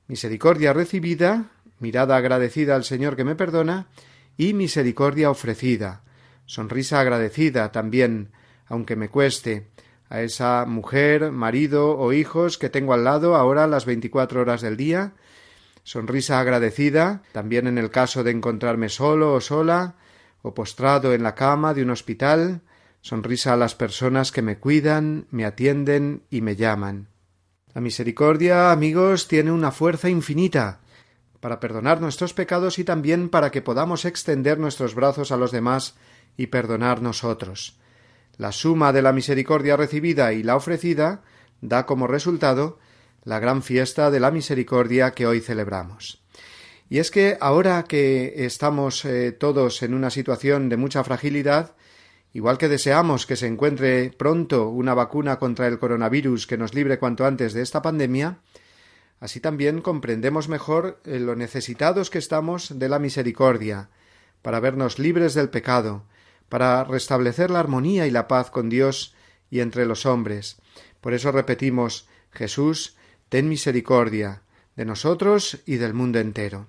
Misericordia 0.08 0.72
recibida, 0.72 1.52
mirada 1.78 2.16
agradecida 2.16 2.74
al 2.74 2.84
Señor 2.84 3.16
que 3.16 3.24
me 3.24 3.36
perdona, 3.36 3.86
y 4.36 4.52
misericordia 4.52 5.30
ofrecida, 5.30 6.02
sonrisa 6.44 7.00
agradecida 7.00 7.70
también, 7.70 8.32
aunque 8.66 8.96
me 8.96 9.08
cueste, 9.08 9.68
a 10.08 10.22
esa 10.22 10.66
mujer, 10.66 11.30
marido 11.30 11.96
o 11.96 12.12
hijos 12.12 12.58
que 12.58 12.68
tengo 12.68 12.92
al 12.92 13.04
lado 13.04 13.36
ahora 13.36 13.66
las 13.66 13.86
veinticuatro 13.86 14.40
horas 14.40 14.60
del 14.60 14.76
día, 14.76 15.12
sonrisa 15.84 16.40
agradecida, 16.40 17.22
también 17.32 17.66
en 17.66 17.78
el 17.78 17.90
caso 17.90 18.24
de 18.24 18.32
encontrarme 18.32 18.88
solo 18.88 19.34
o 19.34 19.40
sola, 19.40 19.94
o 20.42 20.54
postrado 20.54 21.14
en 21.14 21.22
la 21.22 21.34
cama 21.34 21.72
de 21.72 21.82
un 21.82 21.90
hospital, 21.90 22.60
sonrisa 23.00 23.54
a 23.54 23.56
las 23.56 23.74
personas 23.74 24.32
que 24.32 24.42
me 24.42 24.58
cuidan, 24.58 25.26
me 25.30 25.44
atienden 25.44 26.24
y 26.30 26.40
me 26.40 26.56
llaman. 26.56 27.08
La 27.74 27.80
misericordia, 27.80 28.70
amigos, 28.70 29.28
tiene 29.28 29.50
una 29.50 29.70
fuerza 29.70 30.08
infinita 30.08 30.80
para 31.40 31.58
perdonar 31.58 32.00
nuestros 32.00 32.34
pecados 32.34 32.78
y 32.78 32.84
también 32.84 33.28
para 33.28 33.50
que 33.50 33.62
podamos 33.62 34.04
extender 34.04 34.58
nuestros 34.58 34.94
brazos 34.94 35.32
a 35.32 35.36
los 35.36 35.50
demás 35.50 35.96
y 36.36 36.48
perdonar 36.48 37.02
nosotros. 37.02 37.78
La 38.36 38.52
suma 38.52 38.92
de 38.92 39.02
la 39.02 39.12
misericordia 39.12 39.76
recibida 39.76 40.32
y 40.32 40.42
la 40.42 40.56
ofrecida 40.56 41.22
da 41.60 41.86
como 41.86 42.06
resultado 42.06 42.78
la 43.24 43.38
gran 43.38 43.62
fiesta 43.62 44.10
de 44.10 44.20
la 44.20 44.30
misericordia 44.30 45.12
que 45.12 45.26
hoy 45.26 45.40
celebramos. 45.40 46.21
Y 46.92 46.98
es 46.98 47.10
que 47.10 47.38
ahora 47.40 47.84
que 47.84 48.44
estamos 48.44 49.06
eh, 49.06 49.32
todos 49.32 49.82
en 49.82 49.94
una 49.94 50.10
situación 50.10 50.68
de 50.68 50.76
mucha 50.76 51.02
fragilidad, 51.02 51.74
igual 52.34 52.58
que 52.58 52.68
deseamos 52.68 53.24
que 53.24 53.36
se 53.36 53.46
encuentre 53.46 54.10
pronto 54.10 54.68
una 54.68 54.92
vacuna 54.92 55.38
contra 55.38 55.68
el 55.68 55.78
coronavirus 55.78 56.46
que 56.46 56.58
nos 56.58 56.74
libre 56.74 56.98
cuanto 56.98 57.24
antes 57.24 57.54
de 57.54 57.62
esta 57.62 57.80
pandemia, 57.80 58.40
así 59.20 59.40
también 59.40 59.80
comprendemos 59.80 60.50
mejor 60.50 61.00
eh, 61.06 61.18
lo 61.18 61.34
necesitados 61.34 62.10
que 62.10 62.18
estamos 62.18 62.78
de 62.78 62.90
la 62.90 62.98
misericordia, 62.98 63.88
para 64.42 64.60
vernos 64.60 64.98
libres 64.98 65.32
del 65.32 65.48
pecado, 65.48 66.04
para 66.50 66.84
restablecer 66.84 67.50
la 67.50 67.60
armonía 67.60 68.06
y 68.06 68.10
la 68.10 68.28
paz 68.28 68.50
con 68.50 68.68
Dios 68.68 69.14
y 69.48 69.60
entre 69.60 69.86
los 69.86 70.04
hombres. 70.04 70.58
Por 71.00 71.14
eso 71.14 71.32
repetimos 71.32 72.06
Jesús, 72.32 72.98
ten 73.30 73.48
misericordia 73.48 74.42
de 74.76 74.84
nosotros 74.84 75.62
y 75.64 75.76
del 75.76 75.94
mundo 75.94 76.18
entero 76.18 76.68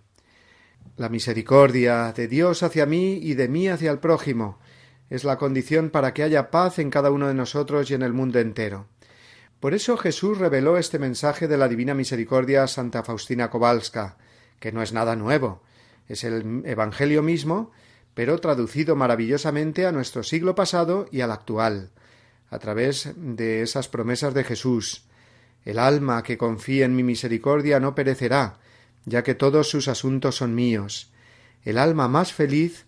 la 0.97 1.09
misericordia 1.09 2.13
de 2.13 2.27
Dios 2.27 2.63
hacia 2.63 2.85
mí 2.85 3.13
y 3.13 3.33
de 3.33 3.47
mí 3.47 3.67
hacia 3.67 3.91
el 3.91 4.00
prójimo 4.00 4.59
es 5.09 5.23
la 5.23 5.38
condición 5.38 5.89
para 5.89 6.13
que 6.13 6.23
haya 6.23 6.50
paz 6.50 6.79
en 6.79 6.89
cada 6.89 7.12
uno 7.12 7.27
de 7.27 7.33
nosotros 7.33 7.89
y 7.91 7.93
en 7.93 8.01
el 8.01 8.13
mundo 8.13 8.39
entero. 8.39 8.88
Por 9.59 9.73
eso 9.73 9.95
Jesús 9.95 10.39
reveló 10.39 10.77
este 10.77 11.00
mensaje 11.00 11.47
de 11.47 11.57
la 11.57 11.67
divina 11.67 11.93
misericordia 11.93 12.63
a 12.63 12.67
Santa 12.67 13.03
Faustina 13.03 13.50
Kowalska, 13.50 14.17
que 14.59 14.71
no 14.71 14.81
es 14.81 14.91
nada 14.91 15.15
nuevo, 15.15 15.62
es 16.07 16.23
el 16.23 16.63
Evangelio 16.65 17.21
mismo, 17.23 17.71
pero 18.13 18.39
traducido 18.39 18.95
maravillosamente 18.95 19.85
a 19.85 19.91
nuestro 19.91 20.23
siglo 20.23 20.55
pasado 20.55 21.07
y 21.12 21.21
al 21.21 21.31
actual, 21.31 21.91
a 22.50 22.59
través 22.59 23.12
de 23.15 23.62
esas 23.62 23.88
promesas 23.88 24.33
de 24.33 24.43
Jesús. 24.43 25.05
El 25.63 25.79
alma 25.79 26.23
que 26.23 26.38
confía 26.38 26.85
en 26.85 26.95
mi 26.95 27.03
misericordia 27.03 27.79
no 27.79 27.95
perecerá, 27.95 28.59
ya 29.05 29.24
que 29.24 29.36
todos 29.36 29.69
sus 29.69 29.88
asuntos 29.88 30.36
son 30.36 30.55
míos. 30.55 31.12
El 31.63 31.77
alma 31.77 32.07
más 32.07 32.33
feliz 32.33 32.86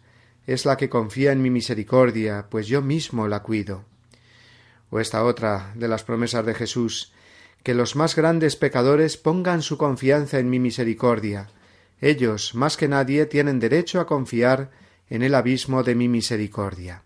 es 0.48 0.65
la 0.65 0.77
que 0.77 0.89
confía 0.89 1.31
en 1.31 1.41
mi 1.41 1.50
misericordia, 1.50 2.48
pues 2.50 2.67
yo 2.67 2.81
mismo 2.81 3.27
la 3.27 3.41
cuido. 3.41 3.86
O 4.89 5.00
esta 5.00 5.24
otra 5.24 5.74
de 5.75 5.88
las 5.88 6.03
promesas 6.03 6.45
de 6.45 6.53
Jesús, 6.53 7.12
que 7.63 7.74
los 7.74 7.95
más 7.95 8.15
grandes 8.15 8.55
pecadores 8.55 9.17
pongan 9.17 9.62
su 9.62 9.77
confianza 9.77 10.39
en 10.39 10.50
mi 10.50 10.60
misericordia, 10.60 11.50
Ellos, 12.01 12.55
más 12.55 12.77
que 12.77 12.88
nadie, 12.88 13.25
tienen 13.25 13.60
derecho 13.60 14.00
a 14.00 14.05
confiar 14.05 14.69
en 15.10 15.24
el 15.24 15.34
abismo 15.34 15.81
de 15.81 15.95
mi 15.95 16.07
misericordia. 16.07 17.03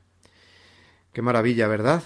Qué 1.14 1.22
maravilla, 1.22 1.68
¿verdad? 1.68 2.04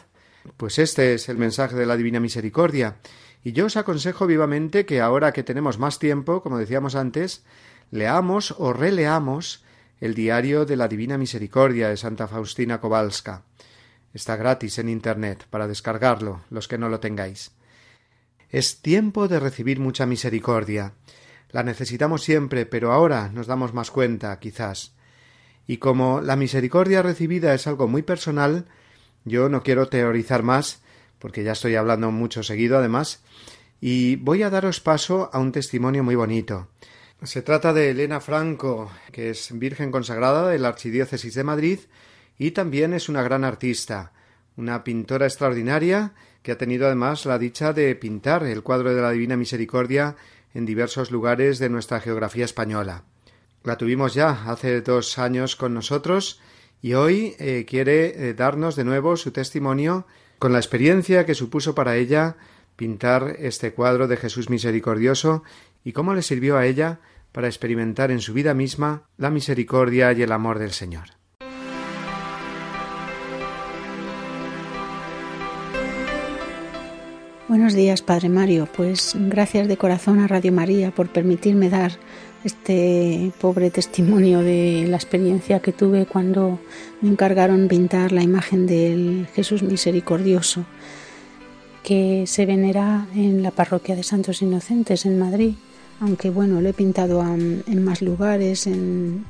Pues 0.58 0.80
este 0.80 1.14
es 1.14 1.30
el 1.30 1.38
mensaje 1.38 1.76
de 1.76 1.86
la 1.86 1.96
Divina 1.96 2.20
Misericordia, 2.20 2.98
y 3.44 3.52
yo 3.52 3.66
os 3.66 3.78
aconsejo 3.78 4.26
vivamente 4.26 4.86
que 4.86 5.02
ahora 5.02 5.34
que 5.34 5.44
tenemos 5.44 5.78
más 5.78 6.00
tiempo, 6.00 6.42
como 6.42 6.58
decíamos 6.58 6.96
antes, 6.96 7.44
leamos 7.92 8.56
o 8.58 8.74
releamos 8.74 9.64
el 10.00 10.16
diario 10.16 10.66
de 10.66 10.78
la 10.78 10.88
Divina 10.88 11.18
Misericordia 11.18 11.90
de 11.90 11.98
Santa 11.98 12.28
Faustina 12.28 12.80
Kowalska. 12.80 13.44
Está 14.14 14.36
gratis 14.36 14.78
en 14.80 14.90
Internet 14.90 15.46
para 15.50 15.68
descargarlo, 15.68 16.42
los 16.50 16.68
que 16.68 16.78
no 16.78 16.88
lo 16.88 17.00
tengáis. 17.00 17.52
Es 18.50 18.82
tiempo 18.82 19.28
de 19.28 19.40
recibir 19.40 19.80
mucha 19.80 20.06
misericordia. 20.06 20.94
La 21.50 21.64
necesitamos 21.64 22.22
siempre, 22.22 22.68
pero 22.68 22.92
ahora 22.92 23.30
nos 23.34 23.48
damos 23.48 23.74
más 23.74 23.90
cuenta, 23.90 24.40
quizás. 24.40 24.94
Y 25.66 25.78
como 25.78 26.22
la 26.22 26.36
misericordia 26.36 27.02
recibida 27.02 27.56
es 27.56 27.66
algo 27.66 27.88
muy 27.88 28.04
personal, 28.04 28.66
yo 29.26 29.50
no 29.50 29.64
quiero 29.64 29.88
teorizar 29.88 30.44
más, 30.44 30.83
porque 31.24 31.46
ya 31.46 31.54
estoy 31.54 31.76
hablando 31.76 32.12
mucho 32.12 32.44
seguido 32.44 32.78
además, 32.78 33.24
y 33.80 34.18
voy 34.18 34.44
a 34.44 34.50
daros 34.50 34.82
paso 34.82 35.30
a 35.32 35.40
un 35.40 35.54
testimonio 35.54 36.04
muy 36.04 36.16
bonito. 36.16 36.68
Se 37.24 37.42
trata 37.42 37.72
de 37.72 37.92
Elena 37.92 38.20
Franco, 38.20 38.92
que 39.14 39.30
es 39.30 39.58
Virgen 39.58 39.90
consagrada 39.90 40.50
de 40.50 40.60
la 40.60 40.68
Archidiócesis 40.68 41.34
de 41.34 41.46
Madrid 41.46 41.80
y 42.38 42.52
también 42.52 42.94
es 42.94 43.08
una 43.08 43.24
gran 43.24 43.46
artista, 43.46 44.12
una 44.58 44.84
pintora 44.84 45.26
extraordinaria 45.26 46.12
que 46.42 46.52
ha 46.52 46.58
tenido 46.58 46.88
además 46.88 47.26
la 47.26 47.40
dicha 47.40 47.72
de 47.72 47.96
pintar 47.96 48.44
el 48.44 48.62
cuadro 48.62 48.94
de 48.94 49.02
la 49.02 49.12
Divina 49.12 49.38
Misericordia 49.38 50.18
en 50.54 50.66
diversos 50.66 51.10
lugares 51.10 51.58
de 51.58 51.70
nuestra 51.70 52.02
geografía 52.02 52.44
española. 52.44 53.06
La 53.64 53.78
tuvimos 53.78 54.14
ya 54.14 54.44
hace 54.52 54.82
dos 54.82 55.18
años 55.18 55.56
con 55.56 55.74
nosotros 55.74 56.42
y 56.82 56.96
hoy 56.96 57.38
eh, 57.40 57.64
quiere 57.66 58.08
eh, 58.08 58.34
darnos 58.34 58.76
de 58.76 58.84
nuevo 58.84 59.16
su 59.16 59.32
testimonio 59.32 60.06
con 60.44 60.52
la 60.52 60.60
experiencia 60.60 61.26
que 61.26 61.36
supuso 61.36 61.74
para 61.74 61.96
ella 61.96 62.36
pintar 62.76 63.38
este 63.40 63.72
cuadro 63.72 64.10
de 64.10 64.18
Jesús 64.18 64.50
misericordioso 64.50 65.42
y 65.86 65.94
cómo 65.94 66.14
le 66.14 66.22
sirvió 66.22 66.58
a 66.58 66.66
ella 66.66 67.00
para 67.32 67.48
experimentar 67.48 68.12
en 68.12 68.20
su 68.20 68.34
vida 68.34 68.54
misma 68.54 69.04
la 69.16 69.30
misericordia 69.30 70.12
y 70.12 70.22
el 70.22 70.34
amor 70.34 70.60
del 70.60 70.72
Señor. 70.72 71.12
Buenos 77.48 77.74
días, 77.74 78.02
Padre 78.02 78.28
Mario. 78.28 78.68
Pues 78.76 79.16
gracias 79.16 79.70
de 79.70 79.78
corazón 79.78 80.20
a 80.20 80.28
Radio 80.28 80.52
María 80.52 80.92
por 80.92 81.08
permitirme 81.08 81.70
dar 81.70 81.94
este 82.44 83.32
pobre 83.40 83.70
testimonio 83.70 84.40
de 84.40 84.86
la 84.90 84.98
experiencia 84.98 85.62
que 85.62 85.72
tuve 85.72 86.06
cuando 86.06 86.60
me 87.02 87.10
encargaron 87.10 87.68
pintar 87.68 88.12
la 88.12 88.24
imagen 88.24 88.68
del 88.68 89.28
Jesús 89.34 89.64
misericordioso 89.64 90.66
que 91.84 92.24
se 92.28 92.46
venera 92.46 93.08
en 93.14 93.44
la 93.44 93.52
parroquia 93.52 93.96
de 93.96 94.04
Santos 94.04 94.42
Inocentes 94.42 95.06
en 95.06 95.20
Madrid, 95.20 95.56
aunque 96.00 96.30
bueno, 96.30 96.62
lo 96.62 96.70
he 96.70 96.74
pintado 96.74 97.22
en 97.22 97.84
más 97.84 98.02
lugares, 98.02 98.68
en, 98.68 99.26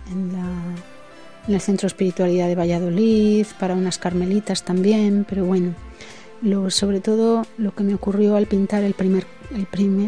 el 1.47 1.59
Centro 1.59 1.87
Espiritualidad 1.87 2.47
de 2.47 2.55
Valladolid, 2.55 3.45
para 3.59 3.73
unas 3.73 3.97
carmelitas 3.97 4.63
también, 4.63 5.25
pero 5.27 5.45
bueno, 5.45 5.73
lo, 6.41 6.69
sobre 6.69 7.01
todo 7.01 7.45
lo 7.57 7.73
que 7.75 7.83
me 7.83 7.95
ocurrió 7.95 8.35
al 8.35 8.45
pintar 8.45 8.83
el 8.83 8.93
primer, 8.93 9.25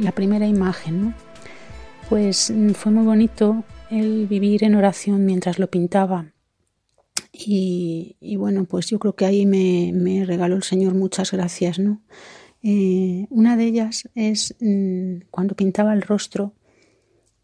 la 0.02 0.12
primera 0.12 0.48
imagen, 0.48 1.02
¿no? 1.02 1.25
Pues 2.10 2.52
mm, 2.52 2.72
fue 2.72 2.92
muy 2.92 3.06
bonito 3.06 3.64
el 3.90 4.28
vivir 4.28 4.64
en 4.64 4.76
oración 4.76 5.26
mientras 5.26 5.60
lo 5.60 5.70
pintaba. 5.70 6.32
Y, 7.32 8.16
bueno, 8.38 8.64
pues 8.66 8.88
yo 8.88 8.98
creo 8.98 9.16
que 9.16 9.26
ahí 9.26 9.46
me, 9.46 10.24
regaló 10.26 10.56
el 10.56 10.64
Señor 10.64 10.94
muchas 10.94 11.32
gracias, 11.32 11.80
¿no? 11.80 12.02
Eh, 12.64 13.28
una 13.30 13.58
de 13.58 13.66
ellas 13.66 14.10
es 14.16 14.56
mm, 14.62 15.28
cuando 15.32 15.56
pintaba 15.56 15.94
el 15.94 16.02
rostro, 16.02 16.54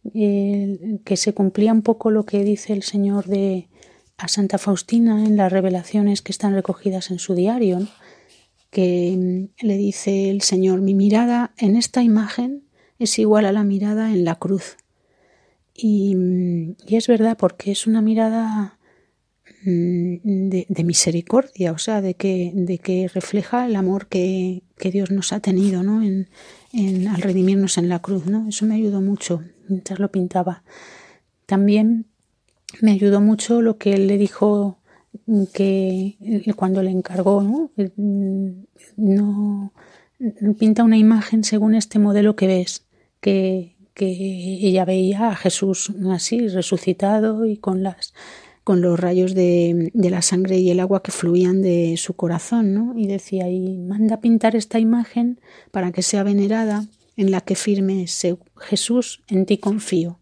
que 0.03 1.15
se 1.15 1.33
cumplía 1.33 1.71
un 1.71 1.83
poco 1.83 2.09
lo 2.09 2.25
que 2.25 2.43
dice 2.43 2.73
el 2.73 2.81
Señor 2.81 3.27
de 3.27 3.69
a 4.17 4.27
Santa 4.27 4.57
Faustina 4.57 5.25
en 5.25 5.35
las 5.35 5.51
revelaciones 5.51 6.21
que 6.21 6.31
están 6.31 6.53
recogidas 6.53 7.11
en 7.11 7.19
su 7.19 7.35
diario, 7.35 7.87
que 8.69 9.15
mm, 9.17 9.65
le 9.65 9.77
dice 9.77 10.29
el 10.29 10.41
Señor, 10.41 10.81
mi 10.81 10.93
mirada 10.93 11.53
en 11.57 11.75
esta 11.75 12.01
imagen 12.01 12.63
es 13.01 13.17
igual 13.17 13.45
a 13.45 13.51
la 13.51 13.63
mirada 13.63 14.11
en 14.11 14.23
la 14.23 14.35
cruz. 14.35 14.77
Y, 15.73 16.15
es 16.87 17.07
verdad 17.07 17.35
porque 17.37 17.71
es 17.71 17.87
una 17.87 18.01
mirada 18.01 18.77
mm, 19.63 20.49
de, 20.67 20.83
misericordia, 20.83 21.71
o 21.71 21.79
sea, 21.79 22.01
de 22.01 22.13
que, 22.13 22.51
de 22.53 22.77
que 22.77 23.07
refleja 23.07 23.65
el 23.65 23.75
amor 23.75 24.07
que, 24.07 24.63
Dios 24.79 25.11
nos 25.11 25.31
ha 25.31 25.39
tenido 25.39 25.83
¿no? 25.83 26.01
en, 26.03 26.27
al 27.07 27.21
redimirnos 27.21 27.77
en 27.77 27.89
la 27.89 27.99
cruz. 27.99 28.27
¿no? 28.27 28.47
Eso 28.47 28.65
me 28.65 28.75
ayudó 28.75 29.01
mucho 29.01 29.41
mientras 29.67 29.99
lo 29.99 30.11
pintaba. 30.11 30.63
También 31.47 32.05
me 32.81 32.91
ayudó 32.91 33.19
mucho 33.19 33.61
lo 33.61 33.77
que 33.77 33.93
él 33.93 34.07
le 34.07 34.17
dijo 34.17 34.77
que 35.53 36.17
cuando 36.55 36.83
le 36.83 36.91
encargó, 36.91 37.41
¿no? 37.43 37.71
no 38.97 39.73
pinta 40.57 40.83
una 40.83 40.97
imagen 40.97 41.43
según 41.43 41.75
este 41.75 41.99
modelo 41.99 42.35
que 42.35 42.47
ves 42.47 42.85
que, 43.21 43.77
ella 43.95 44.83
veía 44.83 45.29
a 45.29 45.35
Jesús 45.35 45.93
así, 46.09 46.47
resucitado 46.47 47.45
y 47.45 47.57
con 47.57 47.83
las 47.83 48.13
con 48.63 48.81
los 48.81 48.99
rayos 48.99 49.33
de, 49.33 49.91
la 49.93 50.21
sangre 50.21 50.59
y 50.59 50.69
el 50.69 50.79
agua 50.79 51.01
que 51.01 51.11
fluían 51.11 51.61
de 51.61 51.95
su 51.97 52.15
corazón, 52.15 52.73
¿no? 52.73 52.97
Y 52.97 53.07
decía, 53.07 53.49
y 53.49 53.77
manda 53.77 54.21
pintar 54.21 54.55
esta 54.55 54.79
imagen 54.79 55.39
para 55.71 55.91
que 55.91 56.03
sea 56.03 56.23
venerada, 56.23 56.85
en 57.17 57.31
la 57.31 57.41
que 57.41 57.55
firme 57.55 58.05
Jesús, 58.57 59.23
en 59.27 59.45
ti 59.45 59.57
confío. 59.57 60.19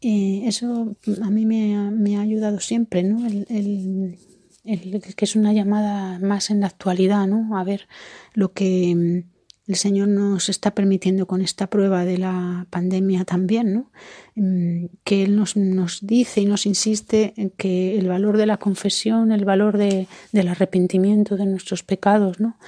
Eh, 0.00 0.42
eso 0.44 0.96
a 1.22 1.30
mí 1.30 1.46
me 1.46 1.76
ha, 2.16 2.20
ayudado 2.20 2.60
siempre, 2.60 3.02
¿no? 3.02 3.26
El, 3.26 4.18
que 4.64 5.24
es 5.24 5.36
una 5.36 5.52
llamada 5.52 6.18
más 6.18 6.50
en 6.50 6.60
la 6.60 6.66
actualidad, 6.66 7.26
¿no? 7.26 7.56
A 7.58 7.64
ver 7.64 7.88
lo 8.34 8.52
que 8.52 9.24
el 9.66 9.74
Señor 9.74 10.08
nos 10.08 10.48
está 10.48 10.74
permitiendo 10.74 11.26
con 11.26 11.40
esta 11.40 11.68
prueba 11.68 12.04
de 12.04 12.18
la 12.18 12.66
pandemia 12.70 13.24
también, 13.24 13.74
¿no? 13.74 13.90
Mm, 14.36 14.86
que 15.02 15.24
Él 15.24 15.36
nos, 15.36 15.54
dice 16.02 16.40
y 16.40 16.46
nos 16.46 16.66
insiste 16.66 17.34
en 17.36 17.50
que 17.50 17.98
el 17.98 18.06
valor 18.06 18.36
de 18.36 18.46
la 18.46 18.58
confesión, 18.58 19.32
el 19.32 19.44
valor 19.44 19.76
de, 19.76 20.06
del 20.30 20.48
arrepentimiento 20.48 21.36
de 21.36 21.46
nuestros 21.46 21.82
pecados, 21.82 22.38
¿no? 22.38 22.58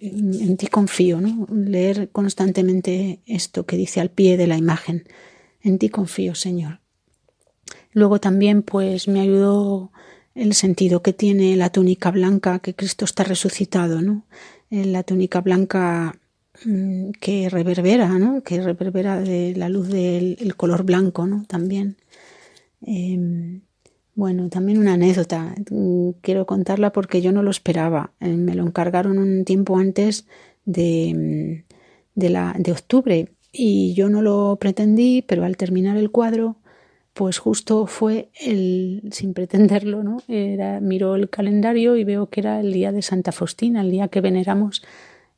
En 0.00 0.56
ti 0.56 0.66
confío, 0.66 1.20
¿no? 1.20 1.46
Leer 1.54 2.10
constantemente 2.10 3.20
esto 3.26 3.64
que 3.64 3.76
dice 3.76 4.00
al 4.00 4.10
pie 4.10 4.36
de 4.36 4.48
la 4.48 4.56
imagen. 4.56 5.04
En 5.62 5.78
ti 5.78 5.90
confío, 5.90 6.34
Señor. 6.34 6.80
Luego 7.92 8.18
también, 8.18 8.62
pues, 8.62 9.06
me 9.06 9.20
ayudó 9.20 9.92
el 10.34 10.54
sentido 10.54 11.02
que 11.02 11.12
tiene 11.12 11.54
la 11.56 11.70
túnica 11.70 12.10
blanca, 12.10 12.58
que 12.58 12.74
Cristo 12.74 13.04
está 13.04 13.22
resucitado, 13.22 14.02
¿no? 14.02 14.26
La 14.70 15.02
túnica 15.02 15.40
blanca 15.40 16.18
mm, 16.64 17.10
que 17.20 17.48
reverbera, 17.48 18.18
¿no? 18.18 18.42
que 18.42 18.60
reverbera 18.62 19.20
de 19.20 19.54
la 19.56 19.68
luz 19.68 19.88
del 19.88 20.56
color 20.56 20.84
blanco 20.84 21.26
¿no? 21.26 21.44
también. 21.46 21.96
Em, 22.82 23.62
bueno, 24.14 24.48
también 24.48 24.78
una 24.78 24.94
anécdota, 24.94 25.54
mm, 25.70 26.10
quiero 26.20 26.46
contarla 26.46 26.92
porque 26.92 27.22
yo 27.22 27.32
no 27.32 27.42
lo 27.42 27.50
esperaba. 27.50 28.12
Eh, 28.20 28.28
me 28.36 28.54
lo 28.54 28.66
encargaron 28.66 29.18
un 29.18 29.44
tiempo 29.44 29.76
antes 29.78 30.26
de, 30.64 31.64
mm, 31.66 31.74
de, 32.14 32.30
la, 32.30 32.54
de 32.58 32.72
octubre 32.72 33.28
y 33.52 33.94
yo 33.94 34.08
no 34.08 34.22
lo 34.22 34.56
pretendí, 34.60 35.22
pero 35.22 35.44
al 35.44 35.56
terminar 35.56 35.96
el 35.96 36.10
cuadro 36.10 36.56
pues 37.14 37.38
justo 37.38 37.86
fue 37.86 38.28
el, 38.40 39.02
sin 39.12 39.34
pretenderlo, 39.34 40.02
¿no? 40.02 40.18
Era, 40.26 40.80
miró 40.80 41.14
el 41.14 41.30
calendario 41.30 41.96
y 41.96 42.02
veo 42.02 42.28
que 42.28 42.40
era 42.40 42.60
el 42.60 42.72
día 42.72 42.90
de 42.90 43.02
Santa 43.02 43.30
Faustina, 43.30 43.82
el 43.82 43.92
día 43.92 44.08
que 44.08 44.20
veneramos 44.20 44.82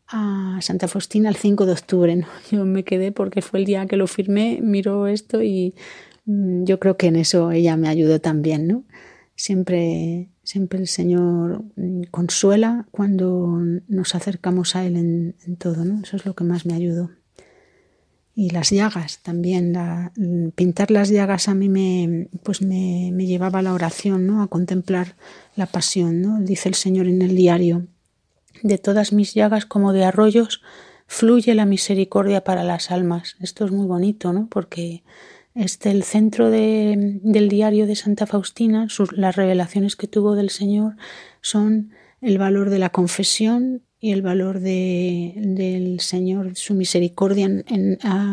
a 0.08 0.58
Santa 0.62 0.88
Faustina 0.88 1.28
el 1.28 1.36
5 1.36 1.66
de 1.66 1.72
octubre. 1.72 2.26
Yo 2.50 2.64
me 2.64 2.82
quedé 2.82 3.12
porque 3.12 3.42
fue 3.42 3.60
el 3.60 3.66
día 3.66 3.86
que 3.86 3.96
lo 3.96 4.06
firmé, 4.06 4.58
miró 4.62 5.06
esto 5.06 5.42
y 5.42 5.74
mm, 6.24 6.64
yo 6.64 6.80
creo 6.80 6.96
que 6.96 7.08
en 7.08 7.16
eso 7.16 7.50
ella 7.52 7.76
me 7.76 7.88
ayudó 7.88 8.20
también, 8.20 8.66
¿no? 8.66 8.84
Siempre, 9.34 10.30
siempre 10.44 10.78
el 10.78 10.88
Señor 10.88 11.62
mm, 11.76 12.04
consuela 12.10 12.86
cuando 12.90 13.60
nos 13.86 14.14
acercamos 14.14 14.76
a 14.76 14.86
Él 14.86 14.96
en, 14.96 15.36
en 15.46 15.56
todo, 15.56 15.84
¿no? 15.84 16.00
Eso 16.02 16.16
es 16.16 16.24
lo 16.24 16.34
que 16.34 16.44
más 16.44 16.64
me 16.64 16.74
ayudó 16.74 17.10
y 18.38 18.50
las 18.50 18.68
llagas 18.70 19.20
también. 19.22 19.74
Pintar 20.54 20.90
las 20.90 21.08
llagas 21.08 21.48
a 21.48 21.54
mí 21.54 21.70
me, 21.70 22.28
pues 22.42 22.60
me, 22.60 23.10
me, 23.12 23.24
llevaba 23.24 23.60
a 23.60 23.62
la 23.62 23.72
oración, 23.72 24.26
¿no? 24.26 24.42
a 24.42 24.46
contemplar 24.46 25.16
la 25.56 25.64
pasión. 25.64 26.20
¿no? 26.20 26.38
Dice 26.40 26.68
el 26.68 26.74
Señor 26.74 27.08
en 27.08 27.22
el 27.22 27.34
diario, 27.34 27.86
de 28.62 28.76
todas 28.76 29.14
mis 29.14 29.32
llagas 29.32 29.64
como 29.64 29.94
de 29.94 30.04
arroyos 30.04 30.60
fluye 31.06 31.54
la 31.54 31.64
misericordia 31.64 32.44
para 32.44 32.62
las 32.62 32.90
almas. 32.90 33.36
Esto 33.40 33.64
es 33.64 33.72
muy 33.72 33.86
bonito, 33.86 34.34
¿no? 34.34 34.48
porque 34.50 35.02
Este, 35.54 35.90
el 35.90 36.02
centro 36.02 36.50
del 36.50 37.48
diario 37.48 37.86
de 37.86 37.96
Santa 37.96 38.26
Faustina, 38.26 38.86
las 39.12 39.36
revelaciones 39.36 39.96
que 39.96 40.08
tuvo 40.08 40.34
del 40.34 40.50
Señor 40.50 40.96
son 41.40 41.92
el 42.20 42.36
valor 42.36 42.68
de 42.68 42.78
la 42.78 42.90
confesión 42.90 43.82
y 43.98 44.12
el 44.12 44.22
valor 44.22 44.60
de, 44.60 45.32
del 45.36 46.00
Señor, 46.00 46.54
su 46.54 46.74
misericordia 46.74 47.48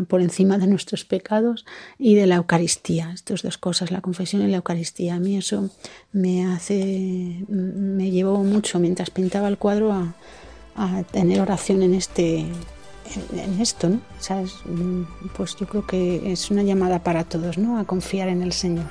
por 0.08 0.22
encima 0.22 0.58
de 0.58 0.68
nuestros 0.68 1.06
pecados 1.06 1.66
y 1.98 2.16
de 2.16 2.28
la 2.28 2.36
Eucaristía. 2.36 3.12
Estas 3.14 3.44
dos 3.44 3.58
cosas, 3.58 3.92
la 3.92 4.02
confesión 4.02 4.42
y 4.42 4.48
la 4.48 4.58
Eucaristía. 4.58 5.16
A 5.16 5.20
mí 5.20 5.38
eso 5.38 5.70
me 6.12 6.46
hace, 6.46 7.46
me 7.48 8.12
llevó 8.12 8.44
mucho 8.44 8.80
mientras 8.80 9.10
pintaba 9.10 9.48
el 9.48 9.58
cuadro 9.58 9.94
a, 9.94 10.16
a 10.76 11.04
tener 11.04 11.40
oración 11.40 11.82
en 11.82 11.94
este 11.94 12.46
en, 13.34 13.62
esto, 13.62 13.90
¿no? 13.90 14.02
Mm, 14.66 15.04
pues 15.36 15.56
yo 15.56 15.68
creo 15.68 15.86
que 15.86 16.32
es 16.32 16.52
una 16.52 16.64
llamada 16.64 17.04
para 17.04 17.24
todos, 17.24 17.58
¿no? 17.58 17.78
A 17.78 17.86
confiar 17.86 18.28
en 18.28 18.42
el 18.42 18.54
Señor. 18.54 18.86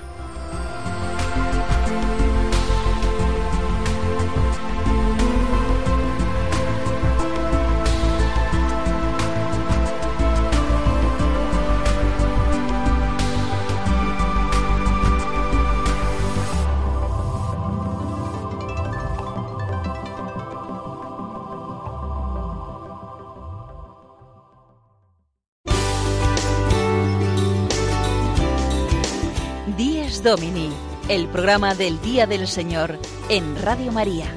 Domini, 30.22 30.70
el 31.08 31.26
programa 31.26 31.74
del 31.74 32.00
Día 32.00 32.26
del 32.28 32.46
Señor 32.46 32.96
en 33.28 33.61
Radio 33.61 33.90
María. 33.90 34.32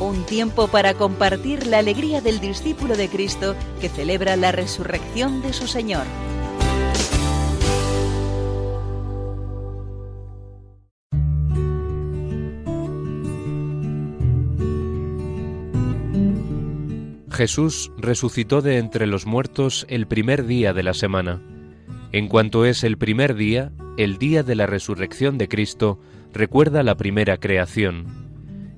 Un 0.00 0.24
tiempo 0.24 0.66
para 0.66 0.94
compartir 0.94 1.64
la 1.68 1.78
alegría 1.78 2.20
del 2.20 2.40
discípulo 2.40 2.96
de 2.96 3.08
Cristo 3.08 3.54
que 3.80 3.88
celebra 3.88 4.34
la 4.34 4.50
resurrección 4.50 5.42
de 5.42 5.52
su 5.52 5.68
Señor. 5.68 6.06
Jesús 17.30 17.92
resucitó 17.96 18.60
de 18.60 18.78
entre 18.78 19.06
los 19.06 19.24
muertos 19.24 19.86
el 19.88 20.08
primer 20.08 20.46
día 20.46 20.72
de 20.72 20.82
la 20.82 20.94
semana 20.94 21.55
en 22.16 22.28
cuanto 22.28 22.64
es 22.64 22.82
el 22.82 22.96
primer 22.96 23.34
día, 23.34 23.72
el 23.98 24.16
día 24.16 24.42
de 24.42 24.54
la 24.54 24.64
resurrección 24.64 25.36
de 25.36 25.48
Cristo, 25.48 26.00
recuerda 26.32 26.82
la 26.82 26.96
primera 26.96 27.36
creación. 27.36 28.06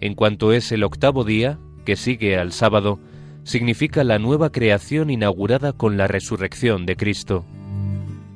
En 0.00 0.16
cuanto 0.16 0.52
es 0.52 0.72
el 0.72 0.82
octavo 0.82 1.22
día, 1.22 1.60
que 1.84 1.94
sigue 1.94 2.36
al 2.36 2.50
sábado, 2.50 2.98
significa 3.44 4.02
la 4.02 4.18
nueva 4.18 4.50
creación 4.50 5.08
inaugurada 5.08 5.72
con 5.72 5.96
la 5.96 6.08
resurrección 6.08 6.84
de 6.84 6.96
Cristo. 6.96 7.44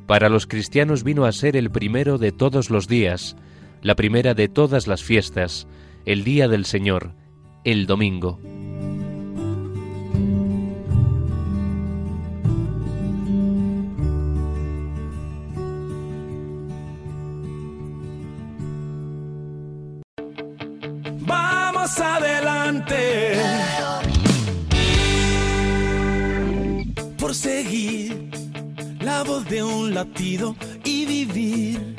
Para 0.06 0.28
los 0.28 0.46
cristianos 0.46 1.02
vino 1.02 1.24
a 1.24 1.32
ser 1.32 1.56
el 1.56 1.72
primero 1.72 2.16
de 2.16 2.30
todos 2.30 2.70
los 2.70 2.86
días, 2.86 3.36
la 3.80 3.96
primera 3.96 4.34
de 4.34 4.46
todas 4.46 4.86
las 4.86 5.02
fiestas, 5.02 5.66
el 6.06 6.22
día 6.22 6.46
del 6.46 6.64
Señor, 6.64 7.16
el 7.64 7.86
domingo. 7.86 8.38
De 29.22 29.62
un 29.62 29.94
latido 29.94 30.56
y 30.84 31.06
vivir 31.06 31.94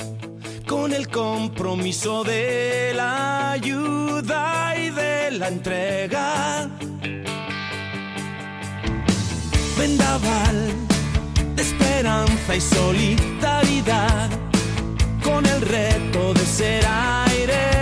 con 0.68 0.92
el 0.92 1.08
compromiso 1.08 2.22
de 2.26 2.92
la 2.94 3.52
ayuda 3.52 4.76
y 4.78 4.90
de 4.90 5.32
la 5.32 5.48
entrega. 5.48 6.70
Vendaval 9.78 10.74
de 11.56 11.62
esperanza 11.62 12.56
y 12.58 12.62
solidaridad 12.62 14.30
con 15.24 15.46
el 15.46 15.62
reto 15.62 16.34
de 16.34 16.46
ser 16.46 16.84
aire 16.86 17.73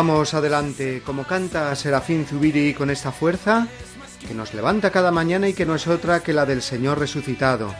Vamos 0.00 0.32
adelante, 0.32 1.02
como 1.04 1.24
canta 1.24 1.76
Serafín 1.76 2.24
Zubiri 2.24 2.72
con 2.72 2.88
esta 2.88 3.12
fuerza 3.12 3.68
que 4.26 4.32
nos 4.32 4.54
levanta 4.54 4.90
cada 4.90 5.10
mañana 5.10 5.46
y 5.46 5.52
que 5.52 5.66
no 5.66 5.74
es 5.74 5.86
otra 5.86 6.22
que 6.22 6.32
la 6.32 6.46
del 6.46 6.62
Señor 6.62 6.98
resucitado, 6.98 7.74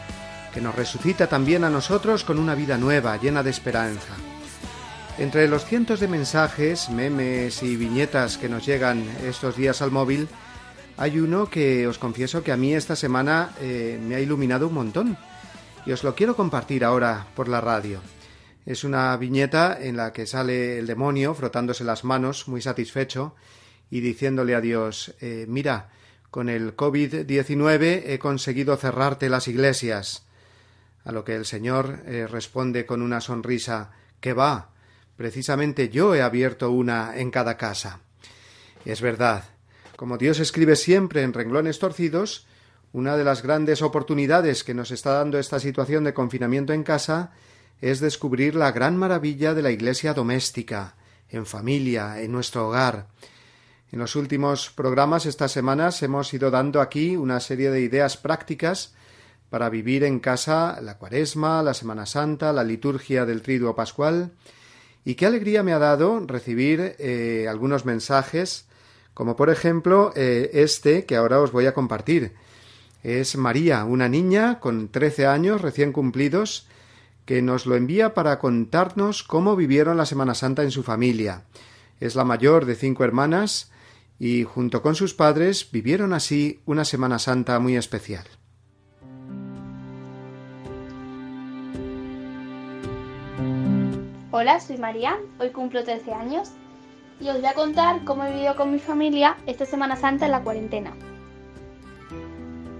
que 0.53 0.61
nos 0.61 0.75
resucita 0.75 1.25
también 1.25 1.63
a 1.63 1.71
nosotros 1.71 2.23
con 2.23 2.37
una 2.37 2.53
vida 2.53 2.77
nueva, 2.77 3.17
llena 3.17 3.41
de 3.41 3.49
esperanza. 3.49 4.13
Entre 5.17 5.47
los 5.47 5.65
cientos 5.65 5.99
de 5.99 6.09
mensajes, 6.09 6.91
memes 6.91 7.63
y 7.63 7.75
viñetas 7.75 8.37
que 8.37 8.49
nos 8.49 8.67
llegan 8.67 9.03
estos 9.25 9.55
días 9.55 9.81
al 9.81 9.89
móvil, 9.89 10.27
hay 10.97 11.17
uno 11.17 11.49
que 11.49 11.87
os 11.87 11.97
confieso 11.97 12.43
que 12.43 12.51
a 12.51 12.57
mí 12.57 12.75
esta 12.75 12.95
semana 12.95 13.49
eh, 13.59 13.99
me 13.99 14.13
ha 14.13 14.19
iluminado 14.19 14.67
un 14.67 14.75
montón 14.75 15.17
y 15.87 15.91
os 15.91 16.03
lo 16.03 16.13
quiero 16.13 16.35
compartir 16.35 16.85
ahora 16.85 17.25
por 17.35 17.49
la 17.49 17.61
radio. 17.61 17.99
Es 18.65 18.83
una 18.83 19.15
viñeta 19.17 19.77
en 19.81 19.97
la 19.97 20.13
que 20.13 20.27
sale 20.27 20.77
el 20.77 20.87
demonio 20.87 21.33
frotándose 21.33 21.83
las 21.83 22.03
manos, 22.03 22.47
muy 22.47 22.61
satisfecho, 22.61 23.35
y 23.89 24.01
diciéndole 24.01 24.55
a 24.55 24.61
Dios, 24.61 25.15
eh, 25.19 25.45
mira, 25.47 25.89
con 26.29 26.47
el 26.47 26.75
COVID-19 26.75 28.03
he 28.05 28.19
conseguido 28.19 28.77
cerrarte 28.77 29.29
las 29.29 29.47
iglesias. 29.47 30.25
A 31.03 31.11
lo 31.11 31.25
que 31.25 31.35
el 31.35 31.45
Señor 31.45 32.03
eh, 32.05 32.27
responde 32.27 32.85
con 32.85 33.01
una 33.01 33.19
sonrisa, 33.19 33.91
que 34.19 34.33
va, 34.33 34.69
precisamente 35.17 35.89
yo 35.89 36.15
he 36.15 36.21
abierto 36.21 36.71
una 36.71 37.17
en 37.17 37.31
cada 37.31 37.57
casa. 37.57 37.99
Es 38.85 39.01
verdad, 39.01 39.43
como 39.95 40.17
Dios 40.17 40.39
escribe 40.39 40.75
siempre 40.75 41.23
en 41.23 41.33
renglones 41.33 41.79
torcidos, 41.79 42.47
una 42.93 43.17
de 43.17 43.23
las 43.23 43.41
grandes 43.41 43.81
oportunidades 43.81 44.63
que 44.63 44.73
nos 44.73 44.91
está 44.91 45.13
dando 45.13 45.39
esta 45.39 45.59
situación 45.59 46.03
de 46.03 46.13
confinamiento 46.13 46.73
en 46.73 46.83
casa 46.83 47.31
es 47.81 47.99
descubrir 47.99 48.55
la 48.55 48.71
gran 48.71 48.95
maravilla 48.95 49.53
de 49.53 49.63
la 49.63 49.71
iglesia 49.71 50.13
doméstica, 50.13 50.95
en 51.29 51.45
familia, 51.45 52.21
en 52.21 52.31
nuestro 52.31 52.67
hogar. 52.67 53.07
En 53.91 53.99
los 53.99 54.15
últimos 54.15 54.69
programas 54.69 55.25
estas 55.25 55.51
semanas 55.51 56.01
hemos 56.03 56.33
ido 56.33 56.51
dando 56.51 56.79
aquí 56.79 57.17
una 57.17 57.39
serie 57.39 57.71
de 57.71 57.81
ideas 57.81 58.15
prácticas 58.17 58.93
para 59.49 59.69
vivir 59.69 60.05
en 60.05 60.19
casa 60.19 60.79
la 60.81 60.97
cuaresma, 60.97 61.61
la 61.61 61.73
Semana 61.73 62.05
Santa, 62.05 62.53
la 62.53 62.63
liturgia 62.63 63.25
del 63.25 63.41
Triduo 63.41 63.75
Pascual, 63.75 64.31
y 65.03 65.15
qué 65.15 65.25
alegría 65.25 65.63
me 65.63 65.73
ha 65.73 65.79
dado 65.79 66.19
recibir 66.25 66.95
eh, 66.99 67.47
algunos 67.49 67.85
mensajes, 67.85 68.65
como 69.13 69.35
por 69.35 69.49
ejemplo 69.49 70.13
eh, 70.15 70.51
este 70.53 71.05
que 71.05 71.15
ahora 71.17 71.41
os 71.41 71.51
voy 71.51 71.65
a 71.65 71.73
compartir. 71.73 72.33
Es 73.03 73.35
María, 73.35 73.83
una 73.83 74.07
niña 74.07 74.59
con 74.59 74.89
trece 74.89 75.25
años 75.25 75.59
recién 75.59 75.91
cumplidos, 75.91 76.67
que 77.31 77.41
nos 77.41 77.65
lo 77.65 77.77
envía 77.77 78.13
para 78.13 78.39
contarnos 78.39 79.23
cómo 79.23 79.55
vivieron 79.55 79.95
la 79.95 80.05
Semana 80.05 80.35
Santa 80.35 80.63
en 80.63 80.71
su 80.71 80.83
familia. 80.83 81.45
Es 82.01 82.17
la 82.17 82.25
mayor 82.25 82.65
de 82.65 82.75
cinco 82.75 83.05
hermanas 83.05 83.71
y 84.19 84.43
junto 84.43 84.81
con 84.81 84.95
sus 84.95 85.13
padres 85.13 85.71
vivieron 85.71 86.11
así 86.11 86.59
una 86.65 86.83
Semana 86.83 87.19
Santa 87.19 87.57
muy 87.59 87.77
especial. 87.77 88.25
Hola, 94.31 94.59
soy 94.59 94.77
María, 94.77 95.17
hoy 95.39 95.51
cumplo 95.51 95.85
13 95.85 96.11
años 96.11 96.49
y 97.21 97.29
os 97.29 97.37
voy 97.37 97.45
a 97.45 97.53
contar 97.53 98.03
cómo 98.03 98.25
he 98.25 98.33
vivido 98.33 98.57
con 98.57 98.73
mi 98.73 98.79
familia 98.79 99.37
esta 99.45 99.65
Semana 99.65 99.95
Santa 99.95 100.25
en 100.25 100.31
la 100.33 100.43
cuarentena. 100.43 100.91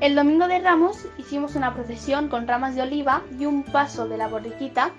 El 0.01 0.15
domingo 0.15 0.47
de 0.47 0.57
Ramos 0.57 1.05
hicimos 1.19 1.53
una 1.55 1.75
procesión 1.75 2.27
con 2.27 2.47
ramas 2.47 2.73
de 2.73 2.81
oliva 2.81 3.21
y 3.37 3.45
un 3.45 3.61
paso 3.61 4.07
de 4.07 4.17
la 4.17 4.27
borriquita 4.27 4.89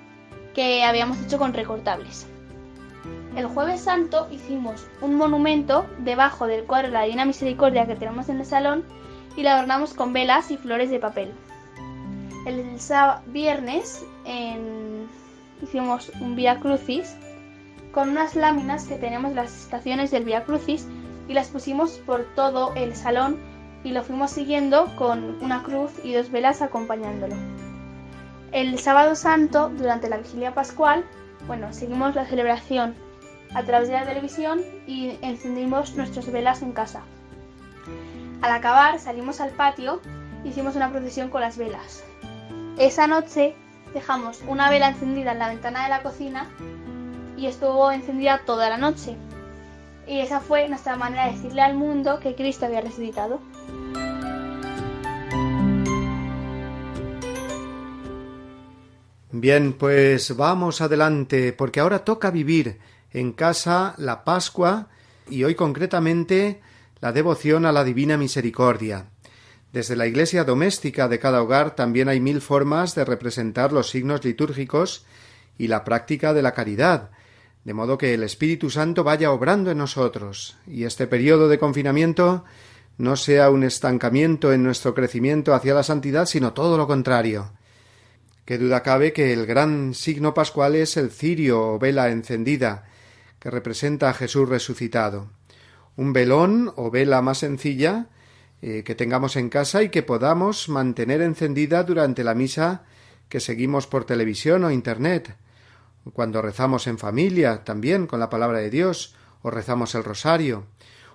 que 0.54 0.84
habíamos 0.84 1.20
hecho 1.20 1.38
con 1.38 1.52
recortables. 1.52 2.28
El 3.34 3.46
jueves 3.46 3.80
santo 3.80 4.28
hicimos 4.30 4.86
un 5.00 5.16
monumento 5.16 5.86
debajo 5.98 6.46
del 6.46 6.66
cuadro 6.66 6.86
de 6.86 6.92
la 6.92 7.02
Divina 7.02 7.24
Misericordia 7.24 7.84
que 7.88 7.96
tenemos 7.96 8.28
en 8.28 8.38
el 8.38 8.46
salón 8.46 8.84
y 9.36 9.42
lo 9.42 9.50
adornamos 9.50 9.92
con 9.92 10.12
velas 10.12 10.52
y 10.52 10.56
flores 10.56 10.88
de 10.88 11.00
papel. 11.00 11.32
El 12.46 12.64
viernes 13.26 14.06
hicimos 15.60 16.12
un 16.20 16.36
Via 16.36 16.60
Crucis 16.60 17.16
con 17.90 18.10
unas 18.10 18.36
láminas 18.36 18.86
que 18.86 18.98
tenemos 18.98 19.34
las 19.34 19.64
estaciones 19.64 20.12
del 20.12 20.24
Via 20.24 20.44
Crucis 20.44 20.86
y 21.26 21.32
las 21.32 21.48
pusimos 21.48 21.98
por 22.06 22.24
todo 22.36 22.72
el 22.76 22.94
salón 22.94 23.50
y 23.84 23.92
lo 23.92 24.02
fuimos 24.02 24.30
siguiendo 24.30 24.86
con 24.96 25.42
una 25.42 25.62
cruz 25.62 25.90
y 26.04 26.12
dos 26.12 26.30
velas 26.30 26.62
acompañándolo. 26.62 27.34
El 28.52 28.78
sábado 28.78 29.14
santo, 29.14 29.70
durante 29.70 30.08
la 30.08 30.18
vigilia 30.18 30.54
pascual, 30.54 31.04
bueno, 31.46 31.72
seguimos 31.72 32.14
la 32.14 32.26
celebración 32.26 32.94
a 33.54 33.62
través 33.62 33.88
de 33.88 33.94
la 33.94 34.04
televisión 34.04 34.60
y 34.86 35.18
encendimos 35.22 35.94
nuestras 35.96 36.30
velas 36.30 36.62
en 36.62 36.72
casa. 36.72 37.02
Al 38.40 38.52
acabar 38.52 38.98
salimos 38.98 39.40
al 39.40 39.50
patio 39.50 40.00
hicimos 40.44 40.76
una 40.76 40.90
procesión 40.90 41.30
con 41.30 41.40
las 41.40 41.56
velas. 41.56 42.04
Esa 42.78 43.06
noche 43.06 43.54
dejamos 43.94 44.42
una 44.46 44.70
vela 44.70 44.88
encendida 44.88 45.32
en 45.32 45.38
la 45.38 45.48
ventana 45.48 45.84
de 45.84 45.90
la 45.90 46.02
cocina 46.02 46.48
y 47.36 47.46
estuvo 47.46 47.90
encendida 47.92 48.42
toda 48.44 48.70
la 48.70 48.76
noche. 48.76 49.16
Y 50.06 50.20
esa 50.20 50.40
fue 50.40 50.68
nuestra 50.68 50.96
manera 50.96 51.26
de 51.26 51.32
decirle 51.32 51.62
al 51.62 51.74
mundo 51.74 52.18
que 52.20 52.34
Cristo 52.34 52.66
había 52.66 52.80
resucitado. 52.80 53.40
Bien, 59.42 59.72
pues 59.72 60.36
vamos 60.36 60.80
adelante, 60.82 61.52
porque 61.52 61.80
ahora 61.80 62.04
toca 62.04 62.30
vivir 62.30 62.78
en 63.10 63.32
casa 63.32 63.92
la 63.98 64.22
Pascua 64.22 64.86
y 65.28 65.42
hoy 65.42 65.56
concretamente 65.56 66.60
la 67.00 67.10
devoción 67.10 67.66
a 67.66 67.72
la 67.72 67.82
Divina 67.82 68.16
Misericordia. 68.16 69.06
Desde 69.72 69.96
la 69.96 70.06
iglesia 70.06 70.44
doméstica 70.44 71.08
de 71.08 71.18
cada 71.18 71.42
hogar 71.42 71.74
también 71.74 72.08
hay 72.08 72.20
mil 72.20 72.40
formas 72.40 72.94
de 72.94 73.04
representar 73.04 73.72
los 73.72 73.90
signos 73.90 74.24
litúrgicos 74.24 75.06
y 75.58 75.66
la 75.66 75.82
práctica 75.82 76.32
de 76.32 76.42
la 76.42 76.54
caridad, 76.54 77.10
de 77.64 77.74
modo 77.74 77.98
que 77.98 78.14
el 78.14 78.22
Espíritu 78.22 78.70
Santo 78.70 79.02
vaya 79.02 79.32
obrando 79.32 79.72
en 79.72 79.78
nosotros 79.78 80.56
y 80.68 80.84
este 80.84 81.08
periodo 81.08 81.48
de 81.48 81.58
confinamiento 81.58 82.44
no 82.96 83.16
sea 83.16 83.50
un 83.50 83.64
estancamiento 83.64 84.52
en 84.52 84.62
nuestro 84.62 84.94
crecimiento 84.94 85.52
hacia 85.52 85.74
la 85.74 85.82
santidad, 85.82 86.26
sino 86.26 86.52
todo 86.52 86.78
lo 86.78 86.86
contrario. 86.86 87.50
Qué 88.44 88.58
duda 88.58 88.82
cabe 88.82 89.12
que 89.12 89.32
el 89.32 89.46
gran 89.46 89.94
signo 89.94 90.34
pascual 90.34 90.74
es 90.74 90.96
el 90.96 91.10
cirio 91.10 91.74
o 91.74 91.78
vela 91.78 92.10
encendida, 92.10 92.88
que 93.38 93.50
representa 93.50 94.10
a 94.10 94.14
Jesús 94.14 94.48
resucitado. 94.48 95.28
Un 95.96 96.12
velón 96.12 96.72
o 96.74 96.90
vela 96.90 97.22
más 97.22 97.38
sencilla 97.38 98.08
eh, 98.60 98.82
que 98.84 98.96
tengamos 98.96 99.36
en 99.36 99.48
casa 99.48 99.82
y 99.82 99.90
que 99.90 100.02
podamos 100.02 100.68
mantener 100.68 101.22
encendida 101.22 101.84
durante 101.84 102.24
la 102.24 102.34
misa 102.34 102.82
que 103.28 103.38
seguimos 103.38 103.86
por 103.86 104.04
televisión 104.04 104.64
o 104.64 104.70
internet, 104.72 105.36
cuando 106.12 106.42
rezamos 106.42 106.86
en 106.88 106.98
familia, 106.98 107.62
también 107.62 108.06
con 108.06 108.18
la 108.18 108.28
palabra 108.28 108.58
de 108.58 108.70
Dios, 108.70 109.14
o 109.42 109.50
rezamos 109.50 109.94
el 109.94 110.04
rosario. 110.04 110.66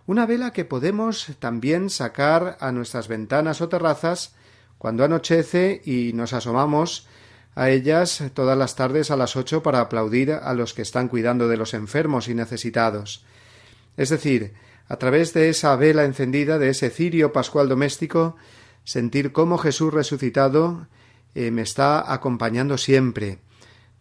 Una 0.05 0.25
vela 0.25 0.53
que 0.53 0.65
podemos 0.65 1.27
también 1.39 1.89
sacar 1.89 2.57
a 2.61 2.71
nuestras 2.71 3.09
ventanas 3.09 3.59
o 3.59 3.67
terrazas 3.67 4.33
cuando 4.77 5.03
anochece 5.03 5.81
y 5.83 6.13
nos 6.13 6.33
asomamos 6.33 7.07
a 7.57 7.71
ellas 7.71 8.23
todas 8.35 8.55
las 8.55 8.75
tardes 8.75 9.09
a 9.09 9.17
las 9.17 9.35
ocho 9.35 9.63
para 9.63 9.79
aplaudir 9.79 10.31
a 10.31 10.53
los 10.53 10.75
que 10.75 10.83
están 10.83 11.07
cuidando 11.07 11.47
de 11.47 11.57
los 11.57 11.73
enfermos 11.73 12.27
y 12.27 12.35
necesitados. 12.35 13.25
Es 13.97 14.09
decir, 14.09 14.53
a 14.87 14.97
través 14.97 15.33
de 15.33 15.49
esa 15.49 15.75
vela 15.75 16.05
encendida, 16.05 16.59
de 16.59 16.69
ese 16.69 16.91
cirio 16.91 17.33
pascual 17.33 17.67
doméstico, 17.67 18.35
sentir 18.83 19.31
cómo 19.31 19.57
Jesús 19.57 19.91
resucitado 19.91 20.87
eh, 21.33 21.49
me 21.49 21.63
está 21.63 22.13
acompañando 22.13 22.77
siempre, 22.77 23.39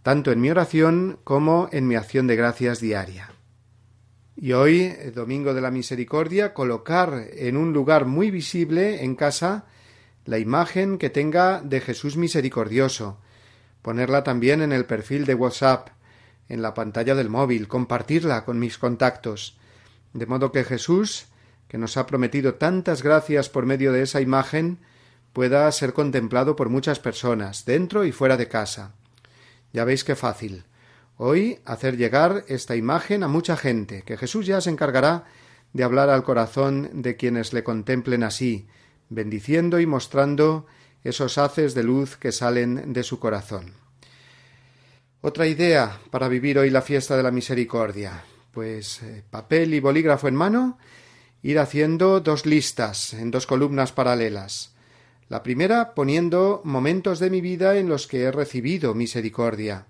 tanto 0.03 0.33
en 0.33 0.43
mi 0.43 0.51
oración 0.51 1.19
como 1.25 1.71
en 1.73 1.89
mi 1.89 1.95
acción 1.95 2.27
de 2.27 2.37
gracias 2.37 2.79
diaria. 2.79 3.31
Y 4.37 4.53
hoy, 4.53 4.93
Domingo 5.15 5.55
de 5.55 5.63
la 5.63 5.71
Misericordia, 5.71 6.53
colocar 6.53 7.25
en 7.33 7.57
un 7.57 7.73
lugar 7.73 8.05
muy 8.05 8.31
visible 8.31 9.03
en 9.03 9.15
casa 9.15 9.65
la 10.27 10.39
imagen 10.39 10.99
que 10.99 11.09
tenga 11.09 11.63
de 11.63 11.81
Jesús 11.81 12.19
misericordioso, 12.19 13.19
ponerla 13.87 14.25
también 14.25 14.63
en 14.63 14.73
el 14.73 14.85
perfil 14.85 15.27
de 15.27 15.35
WhatsApp, 15.37 15.91
en 16.49 16.61
la 16.61 16.75
pantalla 16.75 17.15
del 17.15 17.31
móvil, 17.31 17.69
compartirla 17.69 18.45
con 18.45 18.59
mis 18.59 18.79
contactos, 18.79 19.59
de 20.13 20.27
modo 20.27 20.51
que 20.51 20.65
Jesús, 20.65 21.27
que 21.69 21.79
nos 21.79 21.97
ha 21.97 22.05
prometido 22.05 22.55
tantas 22.55 23.05
gracias 23.05 23.49
por 23.49 23.65
medio 23.65 23.93
de 23.93 24.03
esa 24.03 24.21
imagen, 24.21 24.79
pueda 25.33 25.71
ser 25.71 25.93
contemplado 25.93 26.57
por 26.57 26.69
muchas 26.69 26.99
personas, 26.99 27.65
dentro 27.65 28.05
y 28.05 28.11
fuera 28.11 28.37
de 28.37 28.49
casa. 28.49 28.91
Ya 29.73 29.85
veis 29.85 30.03
qué 30.03 30.17
fácil. 30.17 30.65
Hoy 31.17 31.61
hacer 31.65 31.97
llegar 31.97 32.45
esta 32.49 32.75
imagen 32.75 33.23
a 33.23 33.29
mucha 33.29 33.57
gente, 33.57 34.03
que 34.03 34.17
Jesús 34.17 34.47
ya 34.47 34.61
se 34.61 34.71
encargará 34.71 35.27
de 35.75 35.85
hablar 35.85 36.11
al 36.11 36.25
corazón 36.25 36.91
de 36.93 37.15
quienes 37.15 37.53
le 37.53 37.63
contemplen 37.63 38.25
así, 38.25 38.67
bendiciendo 39.11 39.79
y 39.79 39.87
mostrando 39.87 40.67
esos 41.09 41.39
haces 41.39 41.75
de 41.75 41.83
luz 41.83 42.17
que 42.17 42.33
salen 42.33 42.93
de 42.93 43.03
su 43.03 43.19
corazón. 43.19 43.73
Otra 45.21 45.47
idea 45.47 45.99
para 46.11 46.29
vivir 46.29 46.59
hoy 46.59 46.71
la 46.71 46.83
fiesta 46.83 47.17
de 47.17 47.23
la 47.23 47.31
misericordia. 47.31 48.25
pues 48.53 49.03
eh, 49.03 49.23
papel 49.29 49.75
y 49.75 49.81
bolígrafo 49.81 50.29
en 50.29 50.35
mano, 50.35 50.79
ir 51.43 51.59
haciendo 51.59 52.21
dos 52.21 52.47
listas 52.47 53.13
en 53.13 53.31
dos 53.31 53.47
columnas 53.47 53.93
paralelas. 53.93 54.75
La 55.29 55.43
primera 55.43 55.95
poniendo 55.95 56.63
momentos 56.65 57.19
de 57.19 57.29
mi 57.29 57.41
vida 57.41 57.77
en 57.77 57.89
los 57.89 58.07
que 58.07 58.23
he 58.23 58.33
recibido 58.33 58.95
misericordia. 58.95 59.87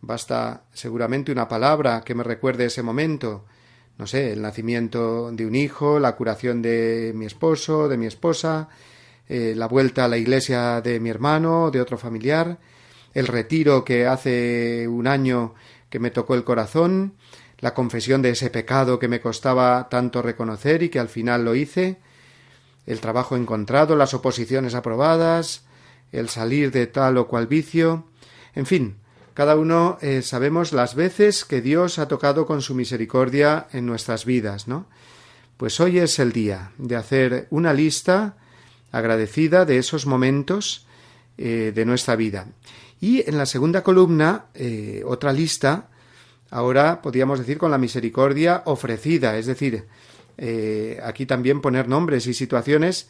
Basta 0.00 0.64
seguramente 0.72 1.30
una 1.30 1.46
palabra 1.46 2.02
que 2.04 2.14
me 2.14 2.24
recuerde 2.24 2.64
ese 2.64 2.82
momento, 2.82 3.44
no 3.98 4.06
sé, 4.06 4.32
el 4.32 4.42
nacimiento 4.42 5.30
de 5.30 5.46
un 5.46 5.54
hijo, 5.54 6.00
la 6.00 6.16
curación 6.16 6.60
de 6.60 7.12
mi 7.14 7.26
esposo, 7.26 7.88
de 7.88 7.98
mi 7.98 8.06
esposa, 8.06 8.68
eh, 9.28 9.54
la 9.56 9.66
vuelta 9.66 10.04
a 10.04 10.08
la 10.08 10.18
iglesia 10.18 10.80
de 10.80 11.00
mi 11.00 11.10
hermano, 11.10 11.70
de 11.70 11.80
otro 11.80 11.98
familiar, 11.98 12.58
el 13.14 13.26
retiro 13.26 13.84
que 13.84 14.06
hace 14.06 14.88
un 14.88 15.06
año 15.06 15.54
que 15.90 15.98
me 15.98 16.10
tocó 16.10 16.34
el 16.34 16.44
corazón, 16.44 17.14
la 17.58 17.74
confesión 17.74 18.22
de 18.22 18.30
ese 18.30 18.50
pecado 18.50 18.98
que 18.98 19.08
me 19.08 19.20
costaba 19.20 19.88
tanto 19.88 20.22
reconocer 20.22 20.82
y 20.82 20.88
que 20.88 20.98
al 20.98 21.08
final 21.08 21.44
lo 21.44 21.54
hice, 21.54 22.00
el 22.86 23.00
trabajo 23.00 23.36
encontrado, 23.36 23.94
las 23.94 24.14
oposiciones 24.14 24.74
aprobadas, 24.74 25.64
el 26.10 26.28
salir 26.28 26.72
de 26.72 26.86
tal 26.86 27.18
o 27.18 27.28
cual 27.28 27.46
vicio, 27.46 28.06
en 28.54 28.66
fin, 28.66 28.96
cada 29.34 29.56
uno 29.56 29.96
eh, 30.02 30.20
sabemos 30.22 30.72
las 30.72 30.94
veces 30.94 31.44
que 31.44 31.62
Dios 31.62 31.98
ha 31.98 32.08
tocado 32.08 32.44
con 32.44 32.60
su 32.60 32.74
misericordia 32.74 33.66
en 33.72 33.86
nuestras 33.86 34.26
vidas, 34.26 34.68
¿no? 34.68 34.86
Pues 35.56 35.80
hoy 35.80 35.98
es 35.98 36.18
el 36.18 36.32
día 36.32 36.72
de 36.76 36.96
hacer 36.96 37.46
una 37.50 37.72
lista 37.72 38.36
agradecida 38.92 39.64
de 39.64 39.78
esos 39.78 40.06
momentos 40.06 40.86
eh, 41.38 41.72
de 41.74 41.84
nuestra 41.84 42.14
vida. 42.14 42.46
Y 43.00 43.28
en 43.28 43.36
la 43.36 43.46
segunda 43.46 43.82
columna, 43.82 44.46
eh, 44.54 45.02
otra 45.04 45.32
lista, 45.32 45.88
ahora 46.50 47.02
podríamos 47.02 47.40
decir 47.40 47.58
con 47.58 47.72
la 47.72 47.78
misericordia 47.78 48.62
ofrecida, 48.66 49.36
es 49.36 49.46
decir, 49.46 49.86
aquí 51.02 51.26
también 51.26 51.60
poner 51.60 51.88
nombres 51.88 52.26
y 52.26 52.34
situaciones 52.34 53.08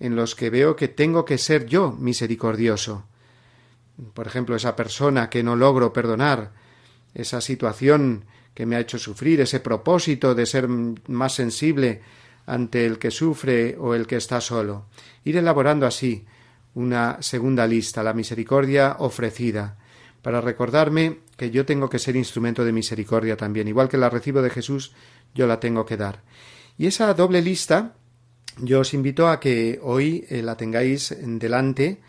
en 0.00 0.16
los 0.16 0.34
que 0.34 0.50
veo 0.50 0.76
que 0.76 0.88
tengo 0.88 1.24
que 1.24 1.38
ser 1.38 1.66
yo 1.66 1.92
misericordioso 1.92 3.04
por 4.12 4.26
ejemplo, 4.26 4.56
esa 4.56 4.74
persona 4.74 5.30
que 5.30 5.42
no 5.42 5.56
logro 5.56 5.92
perdonar, 5.92 6.52
esa 7.14 7.40
situación 7.40 8.24
que 8.54 8.66
me 8.66 8.76
ha 8.76 8.80
hecho 8.80 8.98
sufrir, 8.98 9.40
ese 9.40 9.60
propósito 9.60 10.34
de 10.34 10.46
ser 10.46 10.68
más 10.68 11.34
sensible 11.34 12.02
ante 12.46 12.86
el 12.86 12.98
que 12.98 13.10
sufre 13.10 13.76
o 13.78 13.94
el 13.94 14.06
que 14.06 14.16
está 14.16 14.40
solo. 14.40 14.86
Ir 15.24 15.36
elaborando 15.36 15.86
así 15.86 16.24
una 16.74 17.18
segunda 17.20 17.66
lista, 17.66 18.02
la 18.02 18.12
misericordia 18.12 18.96
ofrecida, 18.98 19.78
para 20.22 20.40
recordarme 20.40 21.20
que 21.36 21.50
yo 21.50 21.64
tengo 21.64 21.88
que 21.88 21.98
ser 21.98 22.16
instrumento 22.16 22.64
de 22.64 22.72
misericordia 22.72 23.36
también, 23.36 23.68
igual 23.68 23.88
que 23.88 23.98
la 23.98 24.10
recibo 24.10 24.42
de 24.42 24.50
Jesús, 24.50 24.92
yo 25.34 25.46
la 25.46 25.60
tengo 25.60 25.84
que 25.84 25.96
dar. 25.96 26.22
Y 26.78 26.86
esa 26.86 27.12
doble 27.14 27.42
lista 27.42 27.94
yo 28.58 28.80
os 28.80 28.94
invito 28.94 29.28
a 29.28 29.40
que 29.40 29.80
hoy 29.82 30.24
eh, 30.28 30.42
la 30.42 30.56
tengáis 30.56 31.14
delante 31.20 32.00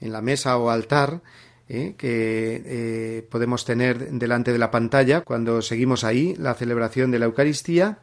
en 0.00 0.12
la 0.12 0.20
mesa 0.20 0.56
o 0.58 0.70
altar 0.70 1.22
¿eh? 1.68 1.94
que 1.96 2.62
eh, 2.64 3.28
podemos 3.30 3.64
tener 3.64 4.10
delante 4.10 4.52
de 4.52 4.58
la 4.58 4.70
pantalla 4.70 5.20
cuando 5.20 5.62
seguimos 5.62 6.02
ahí 6.02 6.34
la 6.36 6.54
celebración 6.54 7.10
de 7.10 7.20
la 7.20 7.26
Eucaristía 7.26 8.00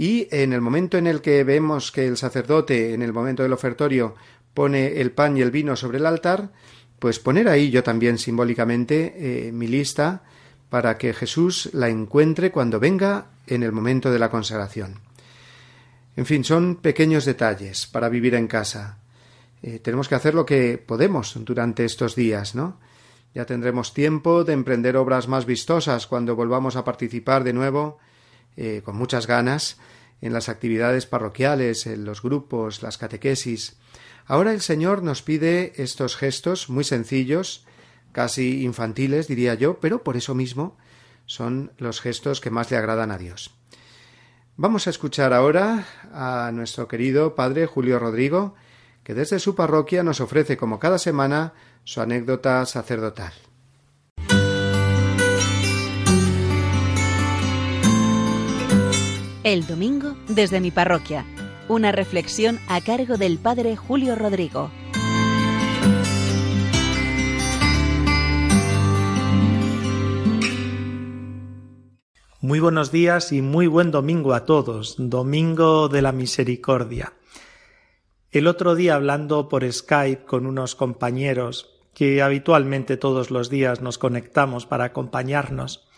y 0.00 0.28
en 0.30 0.52
el 0.52 0.60
momento 0.60 0.96
en 0.96 1.08
el 1.08 1.20
que 1.20 1.42
vemos 1.42 1.90
que 1.90 2.06
el 2.06 2.16
sacerdote 2.16 2.94
en 2.94 3.02
el 3.02 3.12
momento 3.12 3.42
del 3.42 3.52
ofertorio 3.52 4.14
pone 4.54 5.00
el 5.00 5.10
pan 5.10 5.36
y 5.36 5.40
el 5.40 5.50
vino 5.50 5.74
sobre 5.74 5.98
el 5.98 6.06
altar, 6.06 6.52
pues 7.00 7.18
poner 7.18 7.48
ahí 7.48 7.70
yo 7.70 7.82
también 7.82 8.16
simbólicamente 8.16 9.48
eh, 9.48 9.50
mi 9.50 9.66
lista 9.66 10.22
para 10.70 10.98
que 10.98 11.12
Jesús 11.14 11.70
la 11.72 11.88
encuentre 11.88 12.52
cuando 12.52 12.78
venga 12.78 13.26
en 13.48 13.64
el 13.64 13.72
momento 13.72 14.12
de 14.12 14.20
la 14.20 14.30
consagración. 14.30 15.00
En 16.16 16.26
fin, 16.26 16.44
son 16.44 16.76
pequeños 16.76 17.24
detalles 17.24 17.88
para 17.88 18.08
vivir 18.08 18.36
en 18.36 18.46
casa. 18.46 18.98
Eh, 19.64 19.80
tenemos 19.80 20.08
que 20.08 20.14
hacer 20.14 20.32
lo 20.32 20.46
que 20.46 20.78
podemos 20.78 21.34
durante 21.44 21.84
estos 21.84 22.14
días, 22.14 22.54
¿no? 22.54 22.78
Ya 23.34 23.46
tendremos 23.46 23.94
tiempo 23.94 24.44
de 24.44 24.52
emprender 24.52 24.96
obras 24.96 25.26
más 25.26 25.44
vistosas 25.44 26.06
cuando 26.06 26.36
volvamos 26.36 26.76
a 26.76 26.84
participar 26.84 27.42
de 27.42 27.52
nuevo, 27.52 27.98
eh, 28.60 28.82
con 28.84 28.96
muchas 28.96 29.28
ganas, 29.28 29.78
en 30.20 30.32
las 30.32 30.48
actividades 30.48 31.06
parroquiales, 31.06 31.86
en 31.86 32.04
los 32.04 32.22
grupos, 32.22 32.82
las 32.82 32.98
catequesis. 32.98 33.78
Ahora 34.26 34.52
el 34.52 34.60
Señor 34.60 35.04
nos 35.04 35.22
pide 35.22 35.80
estos 35.80 36.16
gestos 36.16 36.68
muy 36.68 36.82
sencillos, 36.82 37.64
casi 38.10 38.64
infantiles, 38.64 39.28
diría 39.28 39.54
yo, 39.54 39.78
pero 39.78 40.02
por 40.02 40.16
eso 40.16 40.34
mismo 40.34 40.76
son 41.24 41.70
los 41.78 42.00
gestos 42.00 42.40
que 42.40 42.50
más 42.50 42.68
le 42.72 42.78
agradan 42.78 43.12
a 43.12 43.18
Dios. 43.18 43.54
Vamos 44.56 44.88
a 44.88 44.90
escuchar 44.90 45.32
ahora 45.32 45.86
a 46.12 46.50
nuestro 46.52 46.88
querido 46.88 47.36
Padre 47.36 47.66
Julio 47.66 48.00
Rodrigo, 48.00 48.56
que 49.04 49.14
desde 49.14 49.38
su 49.38 49.54
parroquia 49.54 50.02
nos 50.02 50.20
ofrece 50.20 50.56
como 50.56 50.80
cada 50.80 50.98
semana 50.98 51.54
su 51.84 52.00
anécdota 52.00 52.66
sacerdotal. 52.66 53.32
El 59.48 59.66
domingo 59.66 60.14
desde 60.28 60.60
mi 60.60 60.70
parroquia. 60.70 61.24
Una 61.68 61.90
reflexión 61.90 62.60
a 62.68 62.82
cargo 62.82 63.16
del 63.16 63.38
Padre 63.38 63.76
Julio 63.76 64.14
Rodrigo. 64.14 64.70
Muy 72.42 72.60
buenos 72.60 72.92
días 72.92 73.32
y 73.32 73.40
muy 73.40 73.66
buen 73.68 73.90
domingo 73.90 74.34
a 74.34 74.44
todos, 74.44 74.96
domingo 74.98 75.88
de 75.88 76.02
la 76.02 76.12
misericordia. 76.12 77.14
El 78.30 78.48
otro 78.48 78.74
día 78.74 78.96
hablando 78.96 79.48
por 79.48 79.64
Skype 79.72 80.26
con 80.26 80.44
unos 80.44 80.74
compañeros 80.74 81.70
que 81.94 82.20
habitualmente 82.20 82.98
todos 82.98 83.30
los 83.30 83.48
días 83.48 83.80
nos 83.80 83.96
conectamos 83.96 84.66
para 84.66 84.84
acompañarnos, 84.84 85.88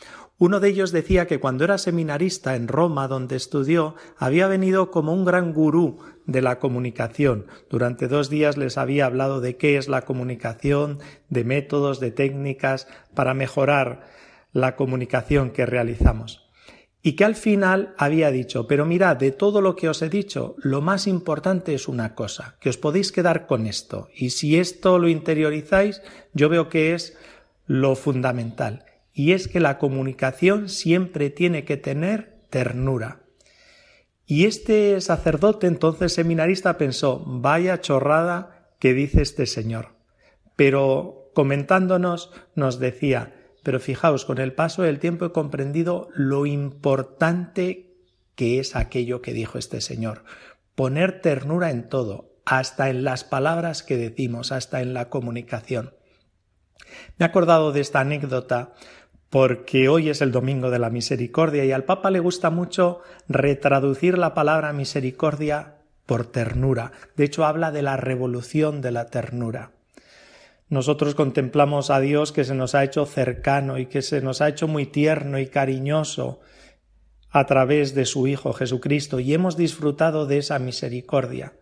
uno 0.40 0.58
de 0.58 0.70
ellos 0.70 0.90
decía 0.90 1.26
que 1.26 1.38
cuando 1.38 1.64
era 1.64 1.76
seminarista 1.76 2.56
en 2.56 2.66
Roma, 2.66 3.08
donde 3.08 3.36
estudió, 3.36 3.94
había 4.16 4.46
venido 4.46 4.90
como 4.90 5.12
un 5.12 5.26
gran 5.26 5.52
gurú 5.52 5.98
de 6.24 6.40
la 6.40 6.58
comunicación. 6.58 7.46
Durante 7.68 8.08
dos 8.08 8.30
días 8.30 8.56
les 8.56 8.78
había 8.78 9.04
hablado 9.04 9.42
de 9.42 9.58
qué 9.58 9.76
es 9.76 9.86
la 9.86 10.00
comunicación, 10.00 10.98
de 11.28 11.44
métodos, 11.44 12.00
de 12.00 12.10
técnicas 12.10 12.88
para 13.14 13.34
mejorar 13.34 14.08
la 14.54 14.76
comunicación 14.76 15.50
que 15.50 15.66
realizamos. 15.66 16.48
Y 17.02 17.16
que 17.16 17.26
al 17.26 17.34
final 17.34 17.94
había 17.98 18.30
dicho, 18.30 18.66
pero 18.66 18.86
mirad, 18.86 19.18
de 19.18 19.32
todo 19.32 19.60
lo 19.60 19.76
que 19.76 19.90
os 19.90 20.00
he 20.00 20.08
dicho, 20.08 20.56
lo 20.56 20.80
más 20.80 21.06
importante 21.06 21.74
es 21.74 21.86
una 21.86 22.14
cosa, 22.14 22.56
que 22.60 22.70
os 22.70 22.78
podéis 22.78 23.12
quedar 23.12 23.46
con 23.46 23.66
esto, 23.66 24.08
y 24.14 24.30
si 24.30 24.58
esto 24.58 24.98
lo 24.98 25.08
interiorizáis, 25.08 26.00
yo 26.32 26.48
veo 26.48 26.70
que 26.70 26.94
es 26.94 27.14
lo 27.66 27.94
fundamental, 27.94 28.86
y 29.12 29.32
es 29.32 29.48
que 29.48 29.60
la 29.60 29.78
comunicación 29.78 30.68
siempre 30.68 31.30
tiene 31.30 31.64
que 31.64 31.76
tener 31.76 32.40
ternura. 32.50 33.22
Y 34.26 34.46
este 34.46 35.00
sacerdote, 35.00 35.66
entonces 35.66 36.12
seminarista, 36.12 36.78
pensó, 36.78 37.24
vaya 37.26 37.80
chorrada 37.80 38.68
que 38.78 38.94
dice 38.94 39.22
este 39.22 39.46
señor. 39.46 39.96
Pero 40.56 41.30
comentándonos 41.34 42.30
nos 42.54 42.78
decía, 42.78 43.34
pero 43.62 43.80
fijaos, 43.80 44.24
con 44.24 44.38
el 44.38 44.52
paso 44.52 44.82
del 44.82 44.98
tiempo 44.98 45.26
he 45.26 45.32
comprendido 45.32 46.08
lo 46.14 46.46
importante 46.46 47.90
que 48.34 48.58
es 48.58 48.74
aquello 48.74 49.20
que 49.20 49.34
dijo 49.34 49.58
este 49.58 49.80
Señor. 49.80 50.24
Poner 50.74 51.20
ternura 51.20 51.70
en 51.70 51.88
todo, 51.88 52.32
hasta 52.46 52.88
en 52.88 53.04
las 53.04 53.22
palabras 53.22 53.82
que 53.82 53.96
decimos, 53.96 54.50
hasta 54.50 54.80
en 54.80 54.94
la 54.94 55.10
comunicación. 55.10 55.94
Me 57.18 57.26
he 57.26 57.28
acordado 57.28 57.72
de 57.72 57.80
esta 57.80 58.00
anécdota 58.00 58.72
porque 59.30 59.88
hoy 59.88 60.10
es 60.10 60.20
el 60.20 60.32
Domingo 60.32 60.70
de 60.70 60.78
la 60.78 60.90
Misericordia 60.90 61.64
y 61.64 61.72
al 61.72 61.84
Papa 61.84 62.10
le 62.10 62.20
gusta 62.20 62.50
mucho 62.50 63.00
retraducir 63.28 64.18
la 64.18 64.34
palabra 64.34 64.72
misericordia 64.72 65.76
por 66.04 66.26
ternura. 66.26 66.92
De 67.16 67.24
hecho, 67.24 67.46
habla 67.46 67.70
de 67.70 67.82
la 67.82 67.96
revolución 67.96 68.82
de 68.82 68.90
la 68.90 69.06
ternura 69.06 69.70
nosotros 70.70 71.16
contemplamos 71.16 71.90
a 71.90 71.98
Dios 71.98 72.30
que 72.30 72.44
se 72.44 72.54
nos 72.54 72.76
ha 72.76 72.84
hecho 72.84 73.04
cercano 73.04 73.78
y 73.78 73.86
que 73.86 74.02
se 74.02 74.22
nos 74.22 74.40
ha 74.40 74.48
hecho 74.48 74.68
muy 74.68 74.86
tierno 74.86 75.40
y 75.40 75.48
cariñoso 75.48 76.40
a 77.28 77.44
través 77.44 77.92
de 77.94 78.06
su 78.06 78.28
Hijo 78.28 78.52
Jesucristo 78.52 79.18
y 79.18 79.34
hemos 79.34 79.56
disfrutado 79.56 80.26
de 80.26 80.38
esa 80.38 80.60
misericordia. 80.60 81.54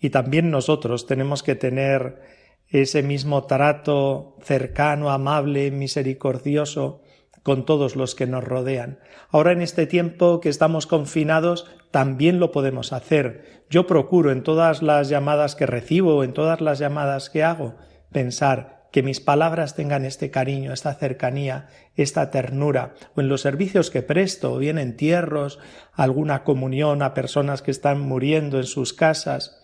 Y 0.00 0.10
también 0.10 0.50
nosotros 0.50 1.06
tenemos 1.06 1.42
que 1.42 1.56
tener 1.56 2.22
ese 2.68 3.02
mismo 3.02 3.44
trato 3.44 4.36
cercano, 4.42 5.10
amable, 5.10 5.70
misericordioso 5.70 7.02
con 7.42 7.64
todos 7.64 7.96
los 7.96 8.14
que 8.14 8.26
nos 8.26 8.44
rodean. 8.44 8.98
Ahora 9.30 9.52
en 9.52 9.62
este 9.62 9.86
tiempo 9.86 10.40
que 10.40 10.48
estamos 10.48 10.86
confinados 10.86 11.66
también 11.90 12.40
lo 12.40 12.52
podemos 12.52 12.92
hacer. 12.92 13.64
Yo 13.70 13.86
procuro 13.86 14.32
en 14.32 14.42
todas 14.42 14.82
las 14.82 15.08
llamadas 15.08 15.54
que 15.54 15.66
recibo, 15.66 16.24
en 16.24 16.34
todas 16.34 16.60
las 16.60 16.78
llamadas 16.78 17.30
que 17.30 17.42
hago, 17.42 17.76
pensar 18.12 18.78
que 18.92 19.02
mis 19.02 19.20
palabras 19.20 19.74
tengan 19.74 20.04
este 20.04 20.30
cariño, 20.30 20.72
esta 20.72 20.94
cercanía, 20.94 21.68
esta 21.94 22.30
ternura, 22.30 22.94
o 23.14 23.20
en 23.20 23.28
los 23.28 23.42
servicios 23.42 23.90
que 23.90 24.02
presto, 24.02 24.56
bien 24.56 24.78
entierros, 24.78 25.58
alguna 25.92 26.42
comunión 26.44 27.02
a 27.02 27.14
personas 27.14 27.60
que 27.60 27.70
están 27.70 28.00
muriendo 28.00 28.58
en 28.58 28.64
sus 28.64 28.94
casas, 28.94 29.60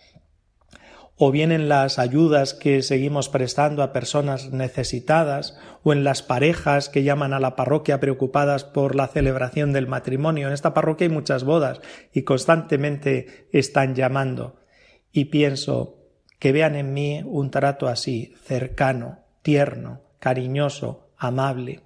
o 1.16 1.30
bien 1.30 1.52
en 1.52 1.68
las 1.68 1.98
ayudas 1.98 2.54
que 2.54 2.82
seguimos 2.82 3.28
prestando 3.28 3.82
a 3.82 3.92
personas 3.92 4.50
necesitadas, 4.50 5.56
o 5.82 5.92
en 5.92 6.02
las 6.02 6.22
parejas 6.22 6.88
que 6.88 7.04
llaman 7.04 7.32
a 7.32 7.40
la 7.40 7.54
parroquia 7.54 8.00
preocupadas 8.00 8.64
por 8.64 8.96
la 8.96 9.06
celebración 9.06 9.72
del 9.72 9.86
matrimonio. 9.86 10.48
En 10.48 10.54
esta 10.54 10.74
parroquia 10.74 11.06
hay 11.06 11.12
muchas 11.12 11.44
bodas 11.44 11.80
y 12.12 12.22
constantemente 12.22 13.46
están 13.52 13.94
llamando. 13.94 14.56
Y 15.12 15.26
pienso 15.26 15.98
que 16.40 16.52
vean 16.52 16.74
en 16.74 16.92
mí 16.92 17.22
un 17.24 17.50
trato 17.50 17.86
así, 17.86 18.34
cercano, 18.42 19.20
tierno, 19.42 20.00
cariñoso, 20.18 21.10
amable. 21.16 21.80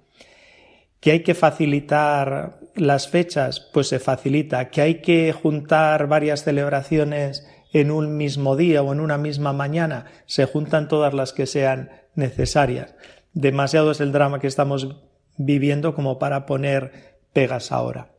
Que 0.99 1.11
hay 1.11 1.23
que 1.23 1.35
facilitar 1.35 2.59
las 2.75 3.07
fechas, 3.07 3.59
pues 3.59 3.87
se 3.87 3.99
facilita. 3.99 4.69
Que 4.69 4.81
hay 4.81 4.95
que 5.01 5.31
juntar 5.33 6.07
varias 6.07 6.43
celebraciones 6.43 7.47
en 7.71 7.91
un 7.91 8.17
mismo 8.17 8.55
día 8.55 8.81
o 8.81 8.91
en 8.93 8.99
una 8.99 9.17
misma 9.17 9.53
mañana, 9.53 10.05
se 10.25 10.45
juntan 10.45 10.87
todas 10.87 11.13
las 11.13 11.33
que 11.33 11.45
sean 11.45 11.89
necesarias. 12.15 12.95
Demasiado 13.33 13.91
es 13.91 14.01
el 14.01 14.11
drama 14.11 14.39
que 14.39 14.47
estamos 14.47 14.95
viviendo 15.37 15.93
como 15.95 16.19
para 16.19 16.45
poner 16.45 17.19
pegas 17.33 17.71
ahora. 17.71 18.11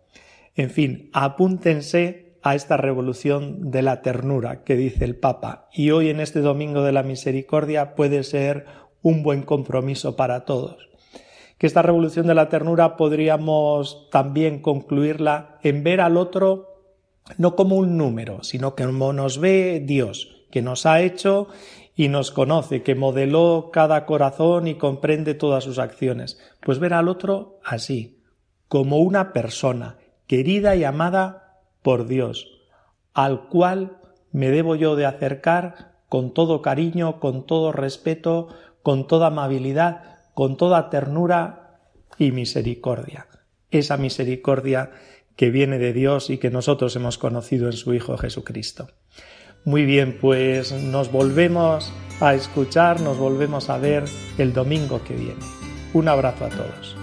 En 0.56 0.70
fin, 0.70 1.10
apúntense 1.12 2.36
a 2.42 2.54
esta 2.54 2.76
revolución 2.76 3.70
de 3.70 3.82
la 3.82 4.02
ternura 4.02 4.64
que 4.64 4.76
dice 4.76 5.04
el 5.04 5.16
Papa 5.16 5.68
y 5.72 5.90
hoy 5.90 6.08
en 6.08 6.20
este 6.20 6.40
Domingo 6.40 6.82
de 6.82 6.92
la 6.92 7.02
Misericordia 7.02 7.94
puede 7.94 8.22
ser 8.22 8.64
un 9.02 9.22
buen 9.22 9.42
compromiso 9.42 10.16
para 10.16 10.44
todos. 10.44 10.88
Que 11.58 11.66
esta 11.66 11.82
revolución 11.82 12.26
de 12.26 12.34
la 12.34 12.48
ternura 12.48 12.96
podríamos 12.96 14.08
también 14.10 14.62
concluirla 14.62 15.58
en 15.62 15.84
ver 15.84 16.00
al 16.00 16.16
otro 16.16 16.69
no 17.38 17.56
como 17.56 17.76
un 17.76 17.96
número, 17.96 18.42
sino 18.42 18.74
como 18.74 19.12
nos 19.12 19.38
ve 19.38 19.82
Dios, 19.84 20.44
que 20.50 20.62
nos 20.62 20.86
ha 20.86 21.00
hecho 21.00 21.48
y 21.94 22.08
nos 22.08 22.30
conoce, 22.30 22.82
que 22.82 22.94
modeló 22.94 23.70
cada 23.72 24.06
corazón 24.06 24.66
y 24.66 24.74
comprende 24.74 25.34
todas 25.34 25.64
sus 25.64 25.78
acciones. 25.78 26.38
Pues 26.60 26.78
ver 26.78 26.94
al 26.94 27.08
otro 27.08 27.58
así, 27.64 28.22
como 28.68 28.98
una 28.98 29.32
persona, 29.32 29.98
querida 30.26 30.76
y 30.76 30.84
amada 30.84 31.60
por 31.82 32.06
Dios, 32.06 32.48
al 33.12 33.48
cual 33.48 33.98
me 34.32 34.50
debo 34.50 34.76
yo 34.76 34.96
de 34.96 35.06
acercar 35.06 35.92
con 36.08 36.32
todo 36.32 36.62
cariño, 36.62 37.20
con 37.20 37.46
todo 37.46 37.72
respeto, 37.72 38.48
con 38.82 39.06
toda 39.06 39.28
amabilidad, 39.28 40.18
con 40.34 40.56
toda 40.56 40.90
ternura 40.90 41.80
y 42.18 42.32
misericordia. 42.32 43.26
Esa 43.70 43.96
misericordia 43.96 44.90
que 45.36 45.50
viene 45.50 45.78
de 45.78 45.92
Dios 45.92 46.30
y 46.30 46.38
que 46.38 46.50
nosotros 46.50 46.94
hemos 46.96 47.18
conocido 47.18 47.66
en 47.66 47.72
su 47.72 47.94
Hijo 47.94 48.16
Jesucristo. 48.16 48.88
Muy 49.64 49.84
bien, 49.84 50.18
pues 50.20 50.72
nos 50.72 51.12
volvemos 51.12 51.92
a 52.20 52.34
escuchar, 52.34 53.00
nos 53.00 53.18
volvemos 53.18 53.68
a 53.68 53.78
ver 53.78 54.04
el 54.38 54.52
domingo 54.52 55.02
que 55.04 55.14
viene. 55.14 55.44
Un 55.92 56.08
abrazo 56.08 56.46
a 56.46 56.48
todos. 56.48 56.96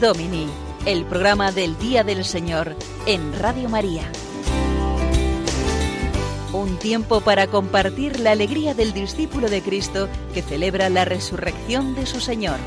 Domini 0.00 0.65
el 0.86 1.04
programa 1.04 1.50
del 1.50 1.76
Día 1.78 2.04
del 2.04 2.24
Señor 2.24 2.76
en 3.06 3.36
Radio 3.40 3.68
María. 3.68 4.04
Un 6.52 6.78
tiempo 6.78 7.20
para 7.22 7.48
compartir 7.48 8.20
la 8.20 8.30
alegría 8.30 8.72
del 8.72 8.92
discípulo 8.92 9.50
de 9.50 9.62
Cristo 9.62 10.08
que 10.32 10.42
celebra 10.42 10.88
la 10.88 11.04
resurrección 11.04 11.96
de 11.96 12.06
su 12.06 12.20
Señor. 12.20 12.60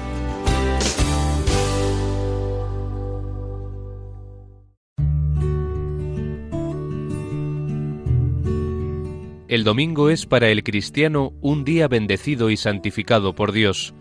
El 9.48 9.64
domingo 9.64 10.10
es 10.10 10.26
para 10.26 10.50
el 10.50 10.66
cristiano 10.66 11.32
un 11.40 11.64
día 11.64 11.88
bendecido 11.88 12.50
y 12.50 12.58
santificado 12.58 13.34
por 13.34 13.54
Dios, 13.54 13.94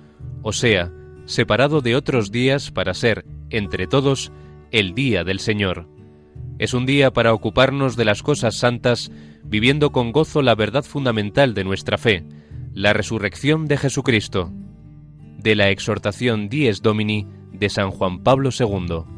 o 0.43 0.53
sea, 0.53 0.93
separado 1.25 1.83
de 1.83 1.95
otros 1.95 2.33
días 2.33 2.73
para 2.73 2.95
ser, 2.95 3.25
entre 3.51 3.87
todos, 3.87 4.33
el 4.71 4.95
día 4.95 5.25
del 5.25 5.41
Señor. 5.41 5.89
Es 6.59 6.75
un 6.75 6.87
día 6.87 7.13
para 7.13 7.33
ocuparnos 7.33 7.97
de 7.97 8.05
las 8.05 8.23
cosas 8.23 8.57
santas, 8.57 9.11
viviendo 9.45 9.93
con 9.93 10.13
gozo 10.13 10.43
la 10.43 10.55
verdad 10.55 10.85
fundamental 10.85 11.55
de 11.55 11.65
nuestra 11.65 11.99
fe, 11.99 12.25
la 12.75 12.93
resurrección 12.93 13.67
de 13.67 13.77
Jesucristo. 13.77 14.53
De 15.39 15.55
la 15.55 15.71
exhortación 15.71 16.49
Dies 16.49 16.83
Domini 16.83 17.27
de 17.53 17.69
San 17.69 17.91
Juan 17.91 18.23
Pablo 18.23 18.51
II. 18.59 19.18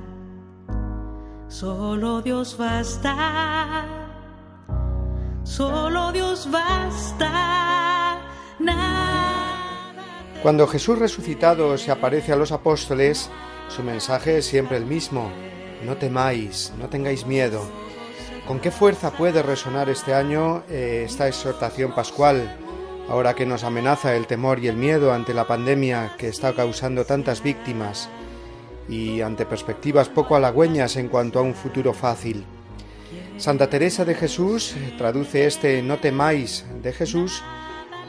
solo 1.61 2.23
Dios 2.23 2.57
basta, 2.57 3.85
solo 5.43 6.11
Dios 6.11 6.49
basta. 6.49 8.19
Nada 8.57 9.93
Cuando 10.41 10.65
Jesús 10.65 10.97
resucitado 10.97 11.77
se 11.77 11.91
aparece 11.91 12.33
a 12.33 12.35
los 12.35 12.51
apóstoles, 12.51 13.29
su 13.69 13.83
mensaje 13.83 14.39
es 14.39 14.45
siempre 14.45 14.77
el 14.77 14.87
mismo. 14.87 15.31
No 15.85 15.97
temáis, 15.97 16.73
no 16.79 16.89
tengáis 16.89 17.27
miedo. 17.27 17.61
¿Con 18.47 18.59
qué 18.59 18.71
fuerza 18.71 19.11
puede 19.11 19.43
resonar 19.43 19.87
este 19.87 20.15
año 20.15 20.63
eh, 20.67 21.03
esta 21.05 21.27
exhortación 21.27 21.93
pascual, 21.93 22.57
ahora 23.07 23.35
que 23.35 23.45
nos 23.45 23.63
amenaza 23.63 24.15
el 24.15 24.25
temor 24.25 24.57
y 24.57 24.67
el 24.67 24.77
miedo 24.77 25.13
ante 25.13 25.35
la 25.35 25.45
pandemia 25.45 26.15
que 26.17 26.27
está 26.27 26.53
causando 26.53 27.05
tantas 27.05 27.43
víctimas 27.43 28.09
y 28.87 29.21
ante 29.21 29.45
perspectivas 29.45 30.09
poco 30.09 30.35
halagüeñas 30.35 30.95
en 30.97 31.07
cuanto 31.07 31.39
a 31.39 31.43
un 31.43 31.53
futuro 31.53 31.93
fácil? 31.93 32.45
Santa 33.37 33.69
Teresa 33.69 34.05
de 34.05 34.15
Jesús 34.15 34.75
traduce 34.97 35.45
este 35.45 35.81
No 35.81 35.97
temáis 35.97 36.65
de 36.81 36.93
Jesús 36.93 37.41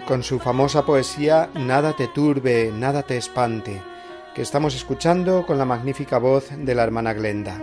con 0.06 0.22
su 0.22 0.38
famosa 0.38 0.84
poesía 0.84 1.48
Nada 1.54 1.94
te 1.94 2.08
turbe, 2.08 2.70
nada 2.72 3.02
te 3.02 3.16
espante, 3.16 3.80
que 4.34 4.42
estamos 4.42 4.74
escuchando 4.74 5.46
con 5.46 5.58
la 5.58 5.64
magnífica 5.64 6.18
voz 6.18 6.48
de 6.50 6.74
la 6.74 6.82
hermana 6.82 7.12
Glenda. 7.14 7.56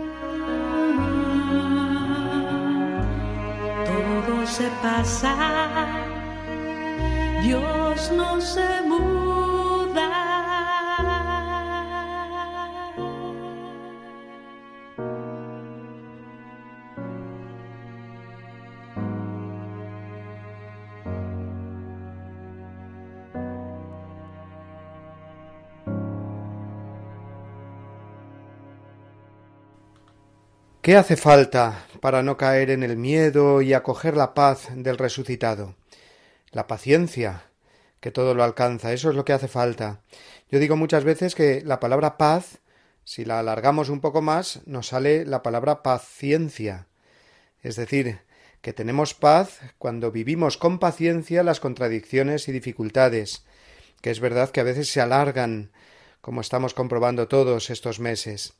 Todo 3.84 4.46
se 4.46 4.68
pasa, 4.82 5.86
Dios 7.42 8.12
no 8.16 8.40
se 8.40 8.82
muda. 8.86 9.19
¿Qué 30.90 30.96
hace 30.96 31.16
falta 31.16 31.86
para 32.00 32.24
no 32.24 32.36
caer 32.36 32.68
en 32.68 32.82
el 32.82 32.96
miedo 32.96 33.62
y 33.62 33.74
acoger 33.74 34.16
la 34.16 34.34
paz 34.34 34.70
del 34.74 34.98
resucitado? 34.98 35.76
La 36.50 36.66
paciencia, 36.66 37.44
que 38.00 38.10
todo 38.10 38.34
lo 38.34 38.42
alcanza, 38.42 38.92
eso 38.92 39.10
es 39.10 39.14
lo 39.14 39.24
que 39.24 39.32
hace 39.32 39.46
falta. 39.46 40.00
Yo 40.50 40.58
digo 40.58 40.74
muchas 40.74 41.04
veces 41.04 41.36
que 41.36 41.62
la 41.64 41.78
palabra 41.78 42.18
paz, 42.18 42.58
si 43.04 43.24
la 43.24 43.38
alargamos 43.38 43.88
un 43.88 44.00
poco 44.00 44.20
más, 44.20 44.62
nos 44.66 44.88
sale 44.88 45.24
la 45.24 45.44
palabra 45.44 45.84
paciencia. 45.84 46.88
Es 47.62 47.76
decir, 47.76 48.22
que 48.60 48.72
tenemos 48.72 49.14
paz 49.14 49.60
cuando 49.78 50.10
vivimos 50.10 50.56
con 50.56 50.80
paciencia 50.80 51.44
las 51.44 51.60
contradicciones 51.60 52.48
y 52.48 52.52
dificultades, 52.52 53.44
que 54.00 54.10
es 54.10 54.18
verdad 54.18 54.50
que 54.50 54.58
a 54.58 54.64
veces 54.64 54.90
se 54.90 55.00
alargan, 55.00 55.70
como 56.20 56.40
estamos 56.40 56.74
comprobando 56.74 57.28
todos 57.28 57.70
estos 57.70 58.00
meses. 58.00 58.54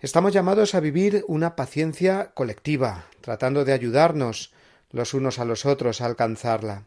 Estamos 0.00 0.32
llamados 0.32 0.74
a 0.74 0.80
vivir 0.80 1.24
una 1.28 1.56
paciencia 1.56 2.32
colectiva, 2.34 3.06
tratando 3.20 3.64
de 3.64 3.72
ayudarnos 3.72 4.52
los 4.90 5.14
unos 5.14 5.38
a 5.38 5.44
los 5.44 5.66
otros 5.66 6.00
a 6.00 6.06
alcanzarla, 6.06 6.84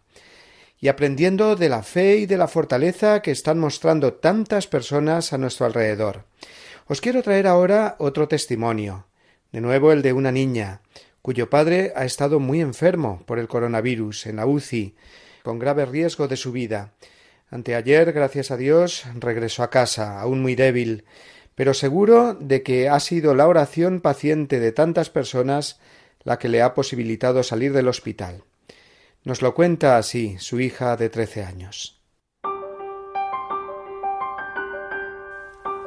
y 0.80 0.88
aprendiendo 0.88 1.55
de 1.55 1.70
la 1.70 1.84
fe 1.84 2.17
y 2.17 2.26
de 2.26 2.38
la 2.38 2.47
fortaleza 2.47 3.22
que 3.22 3.32
están 3.32 3.59
mostrando 3.59 4.13
tantas 4.13 4.67
personas 4.67 5.34
a 5.34 5.38
nuestro 5.38 5.65
alrededor. 5.65 6.26
Os 6.88 7.01
quiero 7.01 7.22
traer 7.22 7.47
ahora 7.47 7.95
otro 7.99 8.28
testimonio, 8.28 9.05
de 9.51 9.61
nuevo 9.61 9.91
el 9.91 10.01
de 10.01 10.13
una 10.13 10.32
niña, 10.32 10.82
cuyo 11.22 11.49
padre 11.49 11.93
ha 11.95 12.05
estado 12.05 12.39
muy 12.39 12.61
enfermo 12.61 13.24
por 13.26 13.39
el 13.39 13.47
coronavirus 13.47 14.28
en 14.28 14.38
la 14.38 14.45
UCI, 14.45 14.95
con 15.43 15.59
grave 15.59 15.86
riesgo 15.86 16.28
de 16.28 16.38
su 16.38 16.51
vida. 16.51 16.93
Anteayer, 17.52 18.12
gracias 18.12 18.52
a 18.52 18.58
Dios, 18.58 19.06
regresó 19.16 19.64
a 19.64 19.70
casa, 19.70 20.22
aún 20.22 20.41
muy 20.41 20.56
débil, 20.56 21.06
pero 21.56 21.74
seguro 21.74 22.36
de 22.36 22.62
que 22.62 22.89
ha 22.89 23.00
sido 23.00 23.34
la 23.34 23.47
oración 23.47 24.02
paciente 24.02 24.60
de 24.60 24.72
tantas 24.72 25.10
personas 25.10 25.80
la 26.24 26.38
que 26.38 26.47
le 26.47 26.62
ha 26.62 26.74
posibilitado 26.74 27.41
salir 27.43 27.74
del 27.74 27.88
hospital. 27.88 28.43
Nos 29.24 29.41
lo 29.41 29.54
cuenta 29.56 29.97
así 29.97 30.38
su 30.38 30.60
hija 30.60 30.95
de 30.95 31.10
trece 31.10 31.43
años. 31.43 32.00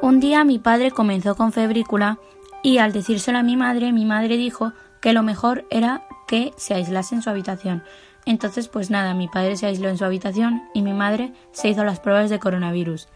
Un 0.01 0.19
día 0.19 0.43
mi 0.43 0.59
padre 0.59 0.91
comenzó 0.91 1.35
con 1.35 1.53
febrícula 1.53 2.19
y 2.61 2.77
al 2.79 2.91
decírselo 2.91 3.37
a 3.37 3.43
mi 3.43 3.55
madre, 3.55 3.93
mi 3.93 4.05
madre 4.05 4.35
dijo 4.35 4.73
que 5.01 5.13
lo 5.13 5.23
mejor 5.23 5.65
era 5.69 6.05
que 6.27 6.51
se 6.57 6.73
aislase 6.73 7.15
en 7.15 7.21
su 7.21 7.29
habitación. 7.29 7.83
Entonces, 8.25 8.67
pues 8.69 8.89
nada, 8.89 9.13
mi 9.13 9.27
padre 9.27 9.57
se 9.57 9.65
aisló 9.65 9.89
en 9.89 9.97
su 9.97 10.05
habitación 10.05 10.63
y 10.73 10.81
mi 10.81 10.93
madre 10.93 11.33
se 11.51 11.69
hizo 11.69 11.83
las 11.83 11.99
pruebas 11.99 12.29
de 12.29 12.39
coronavirus. 12.39 13.07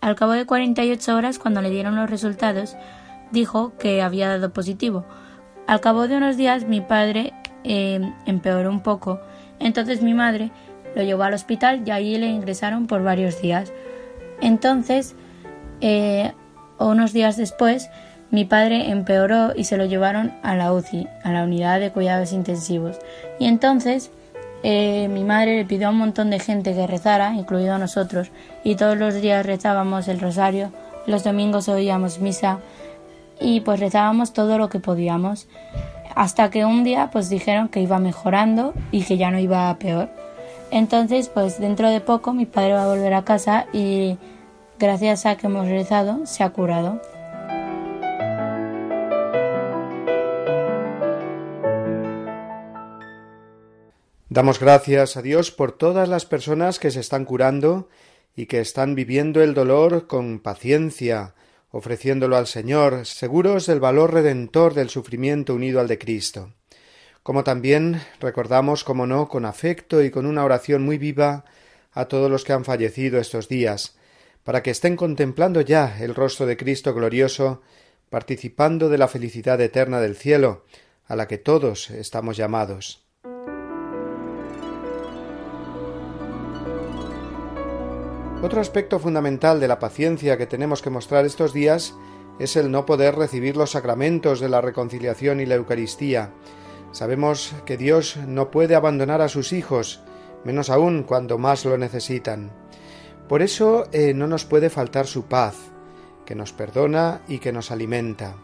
Al 0.00 0.16
cabo 0.16 0.32
de 0.32 0.46
48 0.46 1.16
horas, 1.16 1.38
cuando 1.38 1.62
le 1.62 1.70
dieron 1.70 1.96
los 1.96 2.10
resultados, 2.10 2.76
dijo 3.30 3.72
que 3.78 4.02
había 4.02 4.28
dado 4.28 4.52
positivo. 4.52 5.04
Al 5.66 5.80
cabo 5.80 6.08
de 6.08 6.16
unos 6.16 6.36
días, 6.36 6.66
mi 6.66 6.80
padre 6.80 7.32
eh, 7.64 8.00
empeoró 8.26 8.70
un 8.70 8.80
poco. 8.80 9.20
Entonces 9.58 10.02
mi 10.02 10.14
madre 10.14 10.50
lo 10.94 11.02
llevó 11.02 11.24
al 11.24 11.34
hospital 11.34 11.82
y 11.84 11.90
allí 11.90 12.18
le 12.18 12.26
ingresaron 12.26 12.86
por 12.86 13.02
varios 13.02 13.40
días. 13.40 13.72
Entonces, 14.40 15.16
eh, 15.80 16.32
unos 16.78 17.12
días 17.12 17.36
después, 17.36 17.90
mi 18.30 18.44
padre 18.44 18.90
empeoró 18.90 19.52
y 19.56 19.64
se 19.64 19.76
lo 19.76 19.84
llevaron 19.86 20.32
a 20.42 20.56
la 20.56 20.72
UCI, 20.72 21.08
a 21.22 21.32
la 21.32 21.44
unidad 21.44 21.80
de 21.80 21.90
cuidados 21.90 22.32
intensivos. 22.32 22.98
Y 23.38 23.46
entonces 23.46 24.10
eh, 24.62 25.08
mi 25.08 25.24
madre 25.24 25.56
le 25.56 25.64
pidió 25.64 25.88
a 25.88 25.90
un 25.90 25.98
montón 25.98 26.30
de 26.30 26.38
gente 26.38 26.74
que 26.74 26.86
rezara, 26.86 27.34
incluido 27.34 27.74
a 27.74 27.78
nosotros, 27.78 28.30
y 28.64 28.76
todos 28.76 28.96
los 28.96 29.14
días 29.14 29.44
rezábamos 29.44 30.08
el 30.08 30.20
rosario, 30.20 30.72
los 31.06 31.24
domingos 31.24 31.68
oíamos 31.68 32.20
misa 32.20 32.58
y 33.40 33.60
pues 33.60 33.80
rezábamos 33.80 34.32
todo 34.32 34.58
lo 34.58 34.68
que 34.68 34.80
podíamos, 34.80 35.46
hasta 36.14 36.50
que 36.50 36.64
un 36.64 36.84
día 36.84 37.10
pues 37.12 37.28
dijeron 37.28 37.68
que 37.68 37.80
iba 37.80 37.98
mejorando 37.98 38.74
y 38.90 39.02
que 39.04 39.16
ya 39.16 39.30
no 39.30 39.38
iba 39.38 39.76
peor. 39.78 40.08
Entonces 40.70 41.28
pues 41.28 41.60
dentro 41.60 41.90
de 41.90 42.00
poco 42.00 42.32
mi 42.32 42.46
padre 42.46 42.72
va 42.72 42.84
a 42.84 42.88
volver 42.88 43.14
a 43.14 43.24
casa 43.24 43.66
y 43.72 44.16
gracias 44.78 45.26
a 45.26 45.36
que 45.36 45.46
hemos 45.46 45.68
rezado 45.68 46.26
se 46.26 46.42
ha 46.42 46.50
curado. 46.50 47.00
Damos 54.36 54.60
gracias 54.60 55.16
a 55.16 55.22
Dios 55.22 55.50
por 55.50 55.72
todas 55.72 56.10
las 56.10 56.26
personas 56.26 56.78
que 56.78 56.90
se 56.90 57.00
están 57.00 57.24
curando 57.24 57.88
y 58.36 58.44
que 58.44 58.60
están 58.60 58.94
viviendo 58.94 59.42
el 59.42 59.54
dolor 59.54 60.06
con 60.06 60.40
paciencia, 60.40 61.34
ofreciéndolo 61.70 62.36
al 62.36 62.46
Señor, 62.46 63.06
seguros 63.06 63.64
del 63.64 63.80
valor 63.80 64.12
redentor 64.12 64.74
del 64.74 64.90
sufrimiento 64.90 65.54
unido 65.54 65.80
al 65.80 65.88
de 65.88 65.96
Cristo. 65.96 66.52
Como 67.22 67.44
también 67.44 68.02
recordamos, 68.20 68.84
como 68.84 69.06
no, 69.06 69.26
con 69.26 69.46
afecto 69.46 70.02
y 70.02 70.10
con 70.10 70.26
una 70.26 70.44
oración 70.44 70.82
muy 70.82 70.98
viva 70.98 71.46
a 71.92 72.04
todos 72.04 72.30
los 72.30 72.44
que 72.44 72.52
han 72.52 72.66
fallecido 72.66 73.18
estos 73.18 73.48
días, 73.48 73.96
para 74.44 74.62
que 74.62 74.70
estén 74.70 74.96
contemplando 74.96 75.62
ya 75.62 75.96
el 75.98 76.14
rostro 76.14 76.44
de 76.44 76.58
Cristo 76.58 76.92
glorioso, 76.92 77.62
participando 78.10 78.90
de 78.90 78.98
la 78.98 79.08
felicidad 79.08 79.58
eterna 79.62 79.98
del 79.98 80.14
cielo, 80.14 80.66
a 81.06 81.16
la 81.16 81.26
que 81.26 81.38
todos 81.38 81.88
estamos 81.88 82.36
llamados. 82.36 83.05
Otro 88.42 88.60
aspecto 88.60 88.98
fundamental 88.98 89.60
de 89.60 89.66
la 89.66 89.78
paciencia 89.78 90.36
que 90.36 90.46
tenemos 90.46 90.82
que 90.82 90.90
mostrar 90.90 91.24
estos 91.24 91.52
días 91.52 91.94
es 92.38 92.56
el 92.56 92.70
no 92.70 92.86
poder 92.86 93.16
recibir 93.16 93.56
los 93.56 93.72
sacramentos 93.72 94.40
de 94.40 94.48
la 94.48 94.60
reconciliación 94.60 95.40
y 95.40 95.46
la 95.46 95.54
Eucaristía. 95.56 96.30
Sabemos 96.92 97.54
que 97.64 97.76
Dios 97.76 98.18
no 98.26 98.50
puede 98.50 98.74
abandonar 98.74 99.20
a 99.20 99.28
sus 99.28 99.52
hijos, 99.52 100.00
menos 100.44 100.70
aún 100.70 101.02
cuando 101.02 101.38
más 101.38 101.64
lo 101.64 101.76
necesitan. 101.76 102.52
Por 103.28 103.42
eso 103.42 103.88
eh, 103.92 104.14
no 104.14 104.28
nos 104.28 104.44
puede 104.44 104.70
faltar 104.70 105.06
su 105.06 105.24
paz, 105.24 105.56
que 106.24 106.34
nos 106.34 106.52
perdona 106.52 107.22
y 107.26 107.38
que 107.38 107.52
nos 107.52 107.70
alimenta. 107.70 108.36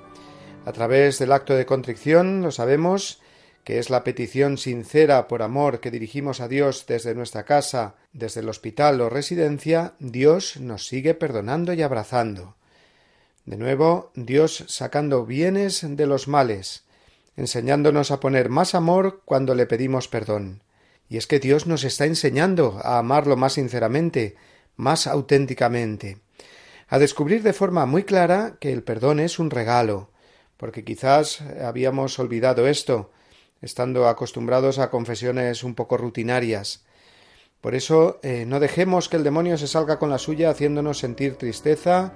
A 0.64 0.72
través 0.72 1.18
del 1.18 1.32
acto 1.32 1.54
de 1.54 1.66
contrición, 1.66 2.42
lo 2.42 2.50
sabemos, 2.50 3.21
que 3.64 3.78
es 3.78 3.90
la 3.90 4.02
petición 4.02 4.58
sincera 4.58 5.28
por 5.28 5.42
amor 5.42 5.80
que 5.80 5.90
dirigimos 5.90 6.40
a 6.40 6.48
Dios 6.48 6.84
desde 6.86 7.14
nuestra 7.14 7.44
casa, 7.44 7.94
desde 8.12 8.40
el 8.40 8.48
hospital 8.48 9.00
o 9.00 9.08
residencia, 9.08 9.94
Dios 10.00 10.56
nos 10.58 10.86
sigue 10.86 11.14
perdonando 11.14 11.72
y 11.72 11.82
abrazando. 11.82 12.56
De 13.44 13.56
nuevo, 13.56 14.10
Dios 14.14 14.64
sacando 14.68 15.26
bienes 15.26 15.84
de 15.84 16.06
los 16.06 16.28
males, 16.28 16.84
enseñándonos 17.36 18.10
a 18.10 18.20
poner 18.20 18.48
más 18.48 18.74
amor 18.74 19.22
cuando 19.24 19.54
le 19.54 19.66
pedimos 19.66 20.08
perdón. 20.08 20.62
Y 21.08 21.16
es 21.16 21.26
que 21.26 21.40
Dios 21.40 21.66
nos 21.66 21.84
está 21.84 22.06
enseñando 22.06 22.80
a 22.82 22.98
amarlo 22.98 23.36
más 23.36 23.54
sinceramente, 23.54 24.36
más 24.76 25.06
auténticamente, 25.06 26.18
a 26.88 26.98
descubrir 26.98 27.42
de 27.42 27.52
forma 27.52 27.86
muy 27.86 28.04
clara 28.04 28.56
que 28.60 28.72
el 28.72 28.82
perdón 28.82 29.20
es 29.20 29.38
un 29.38 29.50
regalo, 29.50 30.10
porque 30.56 30.84
quizás 30.84 31.40
habíamos 31.40 32.18
olvidado 32.18 32.66
esto, 32.66 33.10
estando 33.62 34.08
acostumbrados 34.08 34.78
a 34.78 34.90
confesiones 34.90 35.64
un 35.64 35.74
poco 35.74 35.96
rutinarias. 35.96 36.84
Por 37.60 37.74
eso 37.76 38.18
eh, 38.22 38.44
no 38.46 38.58
dejemos 38.58 39.08
que 39.08 39.16
el 39.16 39.24
demonio 39.24 39.56
se 39.56 39.68
salga 39.68 39.98
con 39.98 40.10
la 40.10 40.18
suya 40.18 40.50
haciéndonos 40.50 40.98
sentir 40.98 41.36
tristeza 41.36 42.12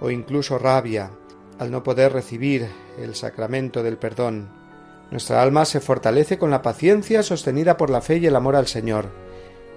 o 0.00 0.10
incluso 0.10 0.56
rabia 0.56 1.10
al 1.58 1.70
no 1.70 1.82
poder 1.82 2.12
recibir 2.12 2.68
el 2.98 3.14
sacramento 3.14 3.82
del 3.82 3.98
perdón. 3.98 4.48
Nuestra 5.10 5.42
alma 5.42 5.64
se 5.64 5.80
fortalece 5.80 6.38
con 6.38 6.50
la 6.50 6.62
paciencia 6.62 7.22
sostenida 7.22 7.76
por 7.76 7.90
la 7.90 8.00
fe 8.00 8.18
y 8.18 8.26
el 8.26 8.36
amor 8.36 8.56
al 8.56 8.66
Señor, 8.66 9.10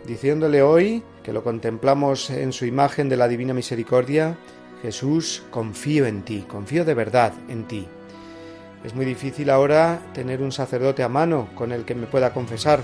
diciéndole 0.05 0.61
hoy, 0.61 1.03
que 1.24 1.34
lo 1.34 1.43
contemplamos 1.43 2.30
en 2.30 2.53
su 2.53 2.65
imagen 2.65 3.09
de 3.09 3.18
la 3.18 3.28
Divina 3.28 3.53
Misericordia, 3.53 4.38
Jesús, 4.82 5.43
confío 5.49 6.05
en 6.05 6.24
ti, 6.24 6.45
confío 6.47 6.86
de 6.86 6.93
verdad 6.93 7.34
en 7.49 7.68
ti. 7.68 7.88
Es 8.88 8.95
muy 8.95 9.03
difícil 9.03 9.49
ahora 9.49 9.99
tener 10.13 10.41
un 10.41 10.53
sacerdote 10.53 11.03
a 11.03 11.09
mano 11.09 11.49
con 11.55 11.73
el 11.73 11.83
que 11.83 11.93
me 11.93 12.07
pueda 12.07 12.31
confesar, 12.31 12.79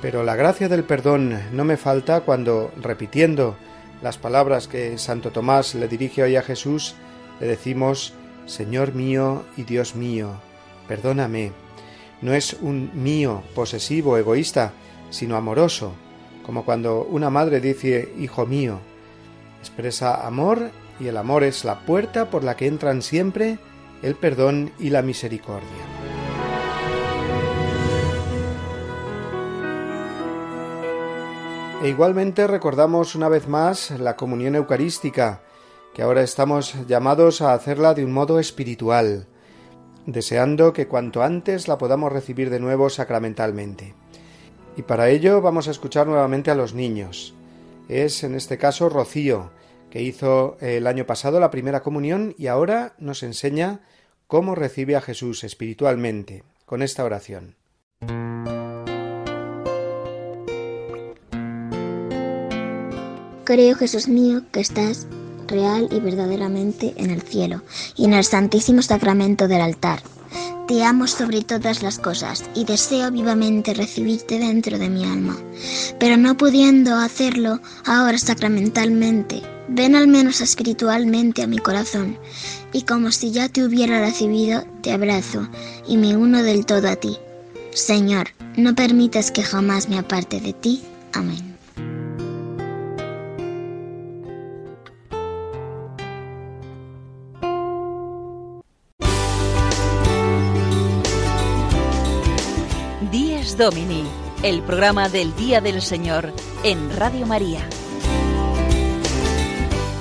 pero 0.00 0.22
la 0.22 0.36
gracia 0.36 0.68
del 0.68 0.84
perdón 0.84 1.36
no 1.50 1.64
me 1.64 1.76
falta 1.76 2.20
cuando, 2.20 2.70
repitiendo 2.80 3.56
las 4.02 4.18
palabras 4.18 4.68
que 4.68 4.98
Santo 4.98 5.32
Tomás 5.32 5.74
le 5.74 5.88
dirige 5.88 6.22
hoy 6.22 6.36
a 6.36 6.42
Jesús, 6.42 6.94
le 7.40 7.48
decimos, 7.48 8.14
Señor 8.46 8.94
mío 8.94 9.42
y 9.56 9.64
Dios 9.64 9.96
mío, 9.96 10.30
perdóname. 10.86 11.50
No 12.22 12.32
es 12.32 12.52
un 12.60 12.92
mío 12.94 13.42
posesivo, 13.52 14.18
egoísta, 14.18 14.74
sino 15.10 15.34
amoroso, 15.34 15.92
como 16.44 16.64
cuando 16.64 17.02
una 17.02 17.30
madre 17.30 17.60
dice, 17.60 18.12
Hijo 18.16 18.46
mío. 18.46 18.78
Expresa 19.58 20.24
amor 20.24 20.70
y 21.00 21.08
el 21.08 21.16
amor 21.16 21.42
es 21.42 21.64
la 21.64 21.80
puerta 21.80 22.30
por 22.30 22.44
la 22.44 22.56
que 22.56 22.68
entran 22.68 23.02
siempre 23.02 23.58
el 24.06 24.14
perdón 24.14 24.70
y 24.78 24.90
la 24.90 25.02
misericordia. 25.02 25.66
E 31.82 31.88
igualmente 31.88 32.46
recordamos 32.46 33.16
una 33.16 33.28
vez 33.28 33.48
más 33.48 33.90
la 33.98 34.14
comunión 34.14 34.54
eucarística, 34.54 35.40
que 35.92 36.02
ahora 36.02 36.22
estamos 36.22 36.86
llamados 36.86 37.42
a 37.42 37.52
hacerla 37.52 37.94
de 37.94 38.04
un 38.04 38.12
modo 38.12 38.38
espiritual, 38.38 39.26
deseando 40.06 40.72
que 40.72 40.86
cuanto 40.86 41.24
antes 41.24 41.66
la 41.66 41.76
podamos 41.76 42.12
recibir 42.12 42.48
de 42.48 42.60
nuevo 42.60 42.88
sacramentalmente. 42.88 43.94
Y 44.76 44.82
para 44.82 45.08
ello 45.08 45.40
vamos 45.40 45.66
a 45.66 45.72
escuchar 45.72 46.06
nuevamente 46.06 46.52
a 46.52 46.54
los 46.54 46.74
niños. 46.74 47.34
Es 47.88 48.22
en 48.22 48.36
este 48.36 48.56
caso 48.56 48.88
Rocío, 48.88 49.50
que 49.90 50.00
hizo 50.00 50.58
el 50.60 50.86
año 50.86 51.06
pasado 51.06 51.40
la 51.40 51.50
primera 51.50 51.82
comunión 51.82 52.36
y 52.38 52.46
ahora 52.46 52.94
nos 52.98 53.24
enseña 53.24 53.80
cómo 54.26 54.54
recibe 54.54 54.96
a 54.96 55.00
Jesús 55.00 55.44
espiritualmente 55.44 56.44
con 56.64 56.82
esta 56.82 57.04
oración. 57.04 57.56
Creo, 63.44 63.76
Jesús 63.76 64.08
mío, 64.08 64.42
que 64.50 64.60
estás 64.60 65.06
real 65.46 65.88
y 65.92 66.00
verdaderamente 66.00 66.94
en 66.96 67.10
el 67.10 67.22
cielo 67.22 67.62
y 67.96 68.04
en 68.04 68.14
el 68.14 68.24
santísimo 68.24 68.82
sacramento 68.82 69.46
del 69.46 69.60
altar. 69.60 70.02
Te 70.66 70.82
amo 70.82 71.06
sobre 71.06 71.42
todas 71.42 71.84
las 71.84 72.00
cosas 72.00 72.42
y 72.56 72.64
deseo 72.64 73.12
vivamente 73.12 73.72
recibirte 73.72 74.40
dentro 74.40 74.78
de 74.78 74.90
mi 74.90 75.04
alma, 75.04 75.36
pero 76.00 76.16
no 76.16 76.36
pudiendo 76.36 76.96
hacerlo 76.96 77.60
ahora 77.84 78.18
sacramentalmente, 78.18 79.42
ven 79.68 79.94
al 79.94 80.08
menos 80.08 80.40
espiritualmente 80.40 81.42
a 81.42 81.46
mi 81.46 81.58
corazón 81.58 82.18
y 82.72 82.82
como 82.82 83.10
si 83.10 83.30
ya 83.30 83.48
te 83.48 83.64
hubiera 83.64 84.00
recibido, 84.00 84.64
te 84.82 84.92
abrazo 84.92 85.48
y 85.86 85.96
me 85.96 86.16
uno 86.16 86.42
del 86.42 86.66
todo 86.66 86.88
a 86.88 86.96
ti. 86.96 87.16
Señor, 87.72 88.28
no 88.56 88.74
permitas 88.74 89.30
que 89.30 89.42
jamás 89.42 89.88
me 89.88 89.98
aparte 89.98 90.40
de 90.40 90.52
ti. 90.52 90.82
Amén. 91.12 91.56
Domini, 103.56 104.04
el 104.42 104.62
programa 104.62 105.08
del 105.08 105.34
Día 105.34 105.62
del 105.62 105.80
Señor 105.80 106.30
en 106.62 106.94
Radio 106.94 107.24
María. 107.24 107.66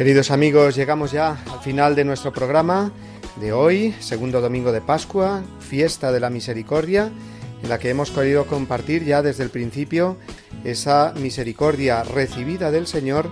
Queridos 0.00 0.30
amigos, 0.30 0.76
llegamos 0.76 1.12
ya 1.12 1.36
al 1.52 1.60
final 1.60 1.94
de 1.94 2.06
nuestro 2.06 2.32
programa 2.32 2.90
de 3.36 3.52
hoy, 3.52 3.94
segundo 4.00 4.40
domingo 4.40 4.72
de 4.72 4.80
Pascua, 4.80 5.42
fiesta 5.58 6.10
de 6.10 6.20
la 6.20 6.30
misericordia, 6.30 7.12
en 7.62 7.68
la 7.68 7.78
que 7.78 7.90
hemos 7.90 8.10
querido 8.10 8.46
compartir 8.46 9.04
ya 9.04 9.20
desde 9.20 9.44
el 9.44 9.50
principio 9.50 10.16
esa 10.64 11.12
misericordia 11.20 12.02
recibida 12.02 12.70
del 12.70 12.86
Señor 12.86 13.30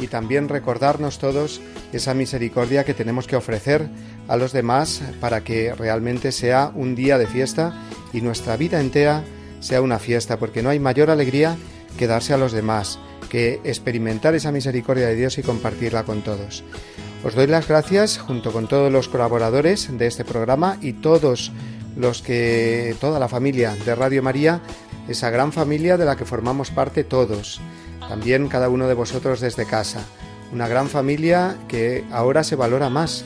y 0.00 0.08
también 0.08 0.48
recordarnos 0.48 1.20
todos 1.20 1.60
esa 1.92 2.14
misericordia 2.14 2.82
que 2.82 2.94
tenemos 2.94 3.28
que 3.28 3.36
ofrecer 3.36 3.88
a 4.26 4.36
los 4.36 4.52
demás 4.52 5.02
para 5.20 5.44
que 5.44 5.72
realmente 5.72 6.32
sea 6.32 6.72
un 6.74 6.96
día 6.96 7.16
de 7.16 7.28
fiesta 7.28 7.80
y 8.12 8.22
nuestra 8.22 8.56
vida 8.56 8.80
entera 8.80 9.22
sea 9.60 9.82
una 9.82 10.00
fiesta, 10.00 10.36
porque 10.36 10.64
no 10.64 10.70
hay 10.70 10.80
mayor 10.80 11.10
alegría 11.10 11.56
que 11.96 12.08
darse 12.08 12.34
a 12.34 12.38
los 12.38 12.50
demás, 12.50 12.98
que 13.28 13.60
experimentar 13.64 14.34
esa 14.34 14.52
misericordia 14.52 15.08
de 15.08 15.16
Dios 15.16 15.38
y 15.38 15.42
compartirla 15.42 16.04
con 16.04 16.22
todos. 16.22 16.64
Os 17.24 17.34
doy 17.34 17.46
las 17.46 17.66
gracias 17.66 18.18
junto 18.18 18.52
con 18.52 18.68
todos 18.68 18.92
los 18.92 19.08
colaboradores 19.08 19.88
de 19.96 20.06
este 20.06 20.24
programa 20.24 20.78
y 20.80 20.92
todos 20.94 21.52
los 21.96 22.22
que 22.22 22.94
toda 23.00 23.18
la 23.18 23.28
familia 23.28 23.74
de 23.84 23.94
Radio 23.94 24.22
María, 24.22 24.60
esa 25.08 25.30
gran 25.30 25.52
familia 25.52 25.96
de 25.96 26.04
la 26.04 26.16
que 26.16 26.24
formamos 26.24 26.70
parte 26.70 27.02
todos, 27.02 27.60
también 28.08 28.48
cada 28.48 28.68
uno 28.68 28.86
de 28.86 28.94
vosotros 28.94 29.40
desde 29.40 29.66
casa, 29.66 30.00
una 30.52 30.68
gran 30.68 30.88
familia 30.88 31.56
que 31.66 32.04
ahora 32.12 32.44
se 32.44 32.56
valora 32.56 32.88
más, 32.88 33.24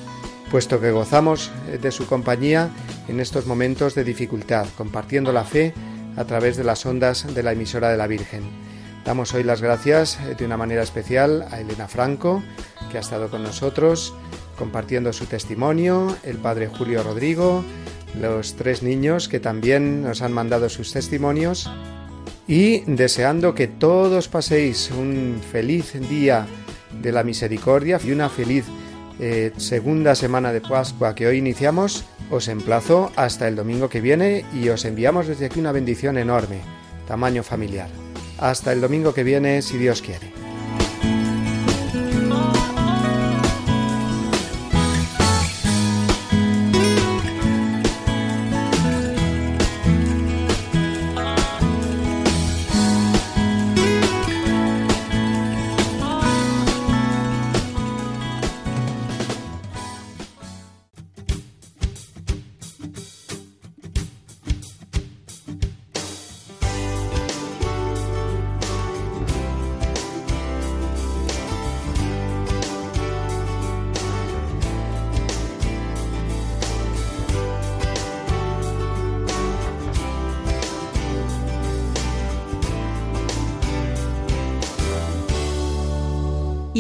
puesto 0.51 0.81
que 0.81 0.91
gozamos 0.91 1.51
de 1.81 1.91
su 1.93 2.07
compañía 2.07 2.71
en 3.09 3.21
estos 3.21 3.47
momentos 3.47 3.95
de 3.95 4.05
dificultad, 4.05 4.67
compartiendo 4.77 5.33
la 5.33 5.45
fe 5.45 5.75
a 6.17 6.25
través 6.25 6.57
de 6.57 6.65
las 6.65 6.85
ondas 6.87 7.35
de 7.35 7.43
la 7.43 7.53
emisora 7.53 7.91
de 7.91 7.97
la 7.97 8.07
Virgen. 8.07 8.72
Damos 9.05 9.35
hoy 9.35 9.43
las 9.43 9.61
gracias 9.61 10.19
de 10.39 10.45
una 10.45 10.57
manera 10.57 10.83
especial 10.83 11.47
a 11.51 11.61
Elena 11.61 11.89
Franco, 11.89 12.43
que 12.91 12.99
ha 12.99 13.01
estado 13.01 13.31
con 13.31 13.43
nosotros 13.43 14.15
compartiendo 14.57 15.13
su 15.13 15.27
testimonio, 15.27 16.17
el 16.23 16.37
padre 16.37 16.69
Julio 16.69 17.03
Rodrigo, 17.03 17.65
los 18.21 18.55
tres 18.55 18.83
niños 18.83 19.29
que 19.29 19.41
también 19.41 20.03
nos 20.03 20.23
han 20.23 20.33
mandado 20.33 20.69
sus 20.69 20.93
testimonios 20.93 21.71
y 22.47 22.81
deseando 22.81 23.55
que 23.55 23.67
todos 23.67 24.29
paséis 24.29 24.91
un 24.97 25.41
feliz 25.51 25.95
día 26.09 26.47
de 27.01 27.13
la 27.13 27.25
misericordia 27.25 27.99
y 28.05 28.13
una 28.13 28.29
feliz 28.29 28.67
eh, 29.19 29.53
segunda 29.57 30.15
semana 30.15 30.53
de 30.53 30.61
Pascua 30.61 31.15
que 31.15 31.27
hoy 31.27 31.39
iniciamos, 31.39 32.05
os 32.31 32.49
emplazo 32.49 33.11
hasta 33.17 33.49
el 33.49 33.57
domingo 33.57 33.89
que 33.89 34.01
viene 34.01 34.45
y 34.55 34.69
os 34.69 34.85
enviamos 34.85 35.27
desde 35.27 35.47
aquí 35.47 35.61
una 35.61 35.73
bendición 35.73 36.19
enorme, 36.19 36.61
tamaño 37.07 37.43
familiar. 37.43 38.02
Hasta 38.43 38.73
el 38.73 38.81
domingo 38.81 39.15
que 39.15 39.23
viene, 39.23 39.63
si 39.63 39.79
Dios 39.79 40.03
quiere. 40.03 40.42